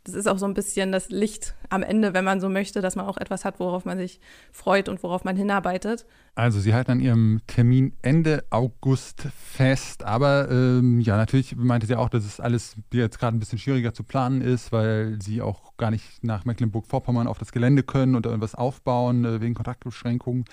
das 0.09 0.17
ist 0.17 0.27
auch 0.27 0.39
so 0.39 0.45
ein 0.45 0.53
bisschen 0.55 0.91
das 0.91 1.09
Licht 1.09 1.55
am 1.69 1.83
Ende, 1.83 2.13
wenn 2.13 2.25
man 2.25 2.41
so 2.41 2.49
möchte, 2.49 2.81
dass 2.81 2.95
man 2.95 3.05
auch 3.05 3.17
etwas 3.17 3.45
hat, 3.45 3.59
worauf 3.59 3.85
man 3.85 3.97
sich 3.97 4.19
freut 4.51 4.89
und 4.89 5.03
worauf 5.03 5.23
man 5.23 5.37
hinarbeitet. 5.37 6.05
Also 6.33 6.59
sie 6.59 6.73
halten 6.73 6.91
an 6.91 6.99
ihrem 6.99 7.41
Termin 7.45 7.93
Ende 8.01 8.43
August 8.49 9.27
fest, 9.37 10.03
aber 10.03 10.49
ähm, 10.49 10.99
ja, 10.99 11.15
natürlich 11.17 11.55
meinte 11.55 11.85
sie 11.85 11.95
auch, 11.95 12.09
dass 12.09 12.25
es 12.25 12.39
alles 12.39 12.75
jetzt 12.91 13.19
gerade 13.19 13.37
ein 13.37 13.39
bisschen 13.39 13.59
schwieriger 13.59 13.93
zu 13.93 14.03
planen 14.03 14.41
ist, 14.41 14.71
weil 14.71 15.21
sie 15.21 15.41
auch 15.41 15.77
gar 15.77 15.91
nicht 15.91 16.23
nach 16.23 16.45
Mecklenburg-Vorpommern 16.45 17.27
auf 17.27 17.37
das 17.37 17.51
Gelände 17.51 17.83
können 17.83 18.15
und 18.15 18.25
irgendwas 18.25 18.55
aufbauen 18.55 19.25
äh, 19.25 19.41
wegen 19.41 19.53
Kontaktbeschränkungen. 19.53 20.45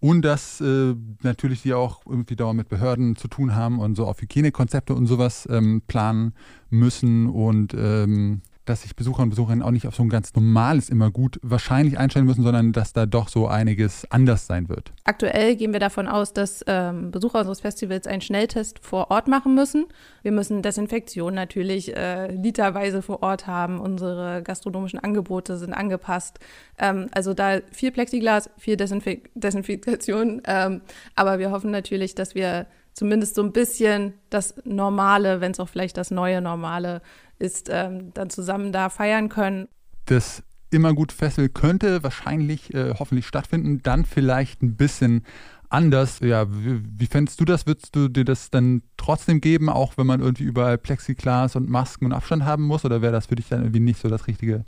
Und 0.00 0.20
dass 0.22 0.60
äh, 0.60 0.94
natürlich 1.22 1.62
sie 1.62 1.72
auch 1.72 2.02
irgendwie 2.04 2.36
dauernd 2.36 2.58
mit 2.58 2.68
Behörden 2.68 3.16
zu 3.16 3.26
tun 3.26 3.54
haben 3.54 3.78
und 3.78 3.94
so 3.94 4.06
auf 4.06 4.20
Hygienekonzepte 4.20 4.94
und 4.94 5.06
sowas 5.06 5.48
ähm, 5.50 5.80
planen 5.86 6.34
müssen 6.68 7.30
und 7.30 7.72
ähm, 7.72 8.42
dass 8.64 8.82
sich 8.82 8.96
Besucher 8.96 9.22
und 9.22 9.30
Besucherinnen 9.30 9.62
auch 9.62 9.70
nicht 9.70 9.86
auf 9.86 9.94
so 9.94 10.02
ein 10.02 10.08
ganz 10.08 10.34
normales 10.34 10.88
immer 10.88 11.10
gut 11.10 11.38
wahrscheinlich 11.42 11.98
einstellen 11.98 12.26
müssen, 12.26 12.42
sondern 12.42 12.72
dass 12.72 12.92
da 12.92 13.06
doch 13.06 13.28
so 13.28 13.46
einiges 13.46 14.10
anders 14.10 14.46
sein 14.46 14.68
wird. 14.68 14.92
Aktuell 15.04 15.56
gehen 15.56 15.72
wir 15.72 15.80
davon 15.80 16.08
aus, 16.08 16.32
dass 16.32 16.64
ähm, 16.66 17.10
Besucher 17.10 17.40
unseres 17.40 17.60
Festivals 17.60 18.06
einen 18.06 18.22
Schnelltest 18.22 18.78
vor 18.80 19.10
Ort 19.10 19.28
machen 19.28 19.54
müssen. 19.54 19.86
Wir 20.22 20.32
müssen 20.32 20.62
Desinfektion 20.62 21.34
natürlich 21.34 21.96
äh, 21.96 22.32
literweise 22.34 23.02
vor 23.02 23.22
Ort 23.22 23.46
haben. 23.46 23.80
Unsere 23.80 24.42
gastronomischen 24.42 24.98
Angebote 24.98 25.56
sind 25.58 25.72
angepasst. 25.72 26.38
Ähm, 26.78 27.08
also 27.12 27.34
da 27.34 27.60
viel 27.70 27.92
Plexiglas, 27.92 28.50
viel 28.56 28.76
Desinfek 28.76 29.30
Desinfektion. 29.34 30.42
Ähm, 30.46 30.80
aber 31.14 31.38
wir 31.38 31.50
hoffen 31.50 31.70
natürlich, 31.70 32.14
dass 32.14 32.34
wir 32.34 32.66
zumindest 32.94 33.34
so 33.34 33.42
ein 33.42 33.52
bisschen 33.52 34.14
das 34.30 34.54
Normale, 34.64 35.40
wenn 35.40 35.52
es 35.52 35.60
auch 35.60 35.68
vielleicht 35.68 35.96
das 35.96 36.10
neue 36.10 36.40
Normale 36.40 37.02
ist, 37.38 37.68
ähm, 37.70 38.12
dann 38.14 38.30
zusammen 38.30 38.72
da 38.72 38.88
feiern 38.88 39.28
können. 39.28 39.68
Das 40.06 40.42
Immergut 40.70 41.12
Festival 41.12 41.48
könnte 41.48 42.02
wahrscheinlich, 42.02 42.74
äh, 42.74 42.94
hoffentlich 42.98 43.26
stattfinden, 43.26 43.80
dann 43.82 44.04
vielleicht 44.04 44.62
ein 44.62 44.76
bisschen 44.76 45.24
anders. 45.68 46.20
Ja, 46.20 46.46
wie, 46.50 46.80
wie 46.98 47.06
fändest 47.06 47.40
du 47.40 47.44
das? 47.44 47.66
Würdest 47.66 47.94
du 47.96 48.08
dir 48.08 48.24
das 48.24 48.50
dann 48.50 48.82
trotzdem 48.96 49.40
geben, 49.40 49.68
auch 49.68 49.96
wenn 49.96 50.06
man 50.06 50.20
irgendwie 50.20 50.44
überall 50.44 50.78
Plexiglas 50.78 51.56
und 51.56 51.68
Masken 51.68 52.06
und 52.06 52.12
Abstand 52.12 52.44
haben 52.44 52.64
muss? 52.64 52.84
Oder 52.84 53.02
wäre 53.02 53.12
das 53.12 53.26
für 53.26 53.36
dich 53.36 53.48
dann 53.48 53.62
irgendwie 53.62 53.80
nicht 53.80 54.00
so 54.00 54.08
das 54.08 54.26
richtige 54.26 54.64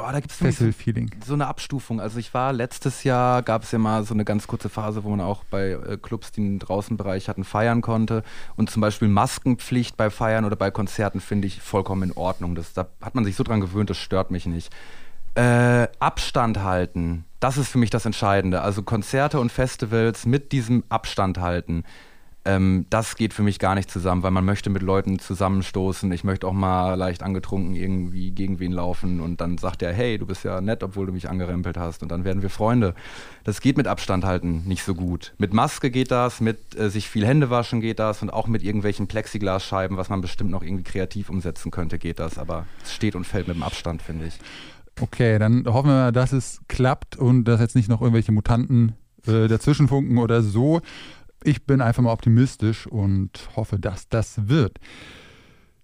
Oh, 0.00 0.12
da 0.12 0.20
gibt 0.20 0.32
es 0.32 0.58
so 1.26 1.34
eine 1.34 1.46
Abstufung. 1.48 2.00
Also 2.00 2.18
ich 2.18 2.32
war 2.32 2.52
letztes 2.52 3.02
Jahr, 3.02 3.42
gab 3.42 3.64
es 3.64 3.72
ja 3.72 3.78
mal 3.78 4.04
so 4.04 4.14
eine 4.14 4.24
ganz 4.24 4.46
kurze 4.46 4.68
Phase, 4.68 5.02
wo 5.02 5.10
man 5.10 5.20
auch 5.20 5.42
bei 5.44 5.70
äh, 5.70 5.98
Clubs, 6.00 6.30
die 6.30 6.40
einen 6.40 6.58
Draußenbereich 6.60 7.28
hatten, 7.28 7.42
feiern 7.42 7.80
konnte. 7.80 8.22
Und 8.56 8.70
zum 8.70 8.80
Beispiel 8.80 9.08
Maskenpflicht 9.08 9.96
bei 9.96 10.08
Feiern 10.08 10.44
oder 10.44 10.54
bei 10.54 10.70
Konzerten 10.70 11.20
finde 11.20 11.48
ich 11.48 11.60
vollkommen 11.60 12.10
in 12.10 12.16
Ordnung. 12.16 12.54
Das, 12.54 12.72
da 12.74 12.86
hat 13.02 13.16
man 13.16 13.24
sich 13.24 13.34
so 13.34 13.42
dran 13.42 13.60
gewöhnt, 13.60 13.90
das 13.90 13.98
stört 13.98 14.30
mich 14.30 14.46
nicht. 14.46 14.72
Äh, 15.34 15.88
Abstand 15.98 16.62
halten, 16.62 17.24
das 17.40 17.58
ist 17.58 17.68
für 17.68 17.78
mich 17.78 17.90
das 17.90 18.06
Entscheidende. 18.06 18.62
Also 18.62 18.82
Konzerte 18.82 19.40
und 19.40 19.50
Festivals 19.50 20.26
mit 20.26 20.52
diesem 20.52 20.84
Abstand 20.88 21.38
halten. 21.38 21.84
Ähm, 22.48 22.86
das 22.88 23.16
geht 23.16 23.34
für 23.34 23.42
mich 23.42 23.58
gar 23.58 23.74
nicht 23.74 23.90
zusammen, 23.90 24.22
weil 24.22 24.30
man 24.30 24.46
möchte 24.46 24.70
mit 24.70 24.80
Leuten 24.80 25.18
zusammenstoßen. 25.18 26.10
Ich 26.12 26.24
möchte 26.24 26.46
auch 26.46 26.54
mal 26.54 26.94
leicht 26.94 27.22
angetrunken 27.22 27.76
irgendwie 27.76 28.30
gegen 28.30 28.58
wen 28.58 28.72
laufen 28.72 29.20
und 29.20 29.42
dann 29.42 29.58
sagt 29.58 29.82
er, 29.82 29.92
hey, 29.92 30.16
du 30.16 30.24
bist 30.24 30.44
ja 30.44 30.62
nett, 30.62 30.82
obwohl 30.82 31.04
du 31.04 31.12
mich 31.12 31.28
angerempelt 31.28 31.76
hast 31.76 32.02
und 32.02 32.10
dann 32.10 32.24
werden 32.24 32.40
wir 32.40 32.48
Freunde. 32.48 32.94
Das 33.44 33.60
geht 33.60 33.76
mit 33.76 33.86
Abstand 33.86 34.24
halten 34.24 34.62
nicht 34.64 34.82
so 34.82 34.94
gut. 34.94 35.34
Mit 35.36 35.52
Maske 35.52 35.90
geht 35.90 36.10
das, 36.10 36.40
mit 36.40 36.74
äh, 36.78 36.88
sich 36.88 37.10
viel 37.10 37.26
Hände 37.26 37.50
waschen 37.50 37.82
geht 37.82 37.98
das 37.98 38.22
und 38.22 38.30
auch 38.30 38.46
mit 38.46 38.62
irgendwelchen 38.62 39.08
Plexiglasscheiben, 39.08 39.98
was 39.98 40.08
man 40.08 40.22
bestimmt 40.22 40.50
noch 40.50 40.62
irgendwie 40.62 40.84
kreativ 40.84 41.28
umsetzen 41.28 41.70
könnte, 41.70 41.98
geht 41.98 42.18
das. 42.18 42.38
Aber 42.38 42.64
es 42.82 42.94
steht 42.94 43.14
und 43.14 43.26
fällt 43.26 43.46
mit 43.46 43.58
dem 43.58 43.62
Abstand, 43.62 44.00
finde 44.00 44.24
ich. 44.24 44.38
Okay, 44.98 45.38
dann 45.38 45.66
hoffen 45.66 45.88
wir 45.88 45.94
mal, 45.94 46.12
dass 46.12 46.32
es 46.32 46.62
klappt 46.66 47.14
und 47.16 47.44
dass 47.44 47.60
jetzt 47.60 47.76
nicht 47.76 47.90
noch 47.90 48.00
irgendwelche 48.00 48.32
Mutanten 48.32 48.94
äh, 49.26 49.48
dazwischen 49.48 49.88
funken 49.88 50.16
oder 50.16 50.42
so. 50.42 50.80
Ich 51.44 51.64
bin 51.64 51.80
einfach 51.80 52.02
mal 52.02 52.12
optimistisch 52.12 52.86
und 52.86 53.48
hoffe, 53.56 53.78
dass 53.78 54.08
das 54.08 54.48
wird. 54.48 54.78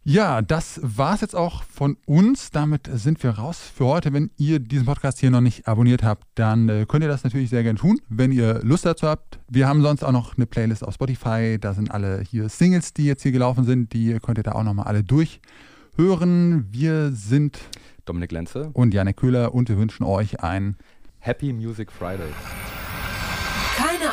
Ja, 0.07 0.43
das 0.43 0.81
war 0.83 1.15
es 1.15 1.23
jetzt 1.23 1.35
auch 1.35 1.63
von 1.63 1.97
uns. 2.05 2.51
Damit 2.51 2.91
sind 2.93 3.23
wir 3.23 3.31
raus 3.31 3.59
für 3.75 3.87
heute. 3.87 4.13
Wenn 4.13 4.31
ihr 4.37 4.59
diesen 4.59 4.85
Podcast 4.85 5.19
hier 5.19 5.31
noch 5.31 5.41
nicht 5.41 5.67
abonniert 5.67 6.03
habt, 6.03 6.27
dann 6.35 6.69
äh, 6.69 6.85
könnt 6.87 7.03
ihr 7.03 7.09
das 7.09 7.25
natürlich 7.25 7.49
sehr 7.49 7.63
gerne 7.63 7.79
tun, 7.79 7.99
wenn 8.11 8.31
ihr 8.31 8.61
Lust 8.63 8.85
dazu 8.85 9.09
habt. 9.09 9.39
Wir 9.49 9.67
haben 9.67 9.81
sonst 9.81 10.03
auch 10.03 10.13
noch 10.13 10.37
eine 10.37 10.45
Playlist 10.45 10.85
auf 10.85 10.93
Spotify. 10.93 11.57
Da 11.59 11.73
sind 11.73 11.91
alle 11.91 12.21
hier 12.21 12.51
Singles, 12.51 12.93
die 12.93 13.07
jetzt 13.07 13.23
hier 13.23 13.33
gelaufen 13.33 13.65
sind. 13.65 13.95
Die 13.95 14.19
könnt 14.21 14.37
ihr 14.37 14.45
da 14.45 14.53
auch 14.53 14.63
nochmal 14.63 14.89
alle 14.89 15.05
durchhören. 15.05 16.67
Wir 16.71 17.11
sind 17.13 17.59
Dominik 18.05 18.33
Lenze 18.33 18.69
und 18.75 18.93
Janek 18.93 19.17
Köhler 19.17 19.55
und 19.55 19.71
wir 19.71 19.79
wünschen 19.79 20.05
euch 20.05 20.43
ein 20.43 20.77
Happy 21.21 21.55
Music 21.55 21.91
Friday. 21.91 22.29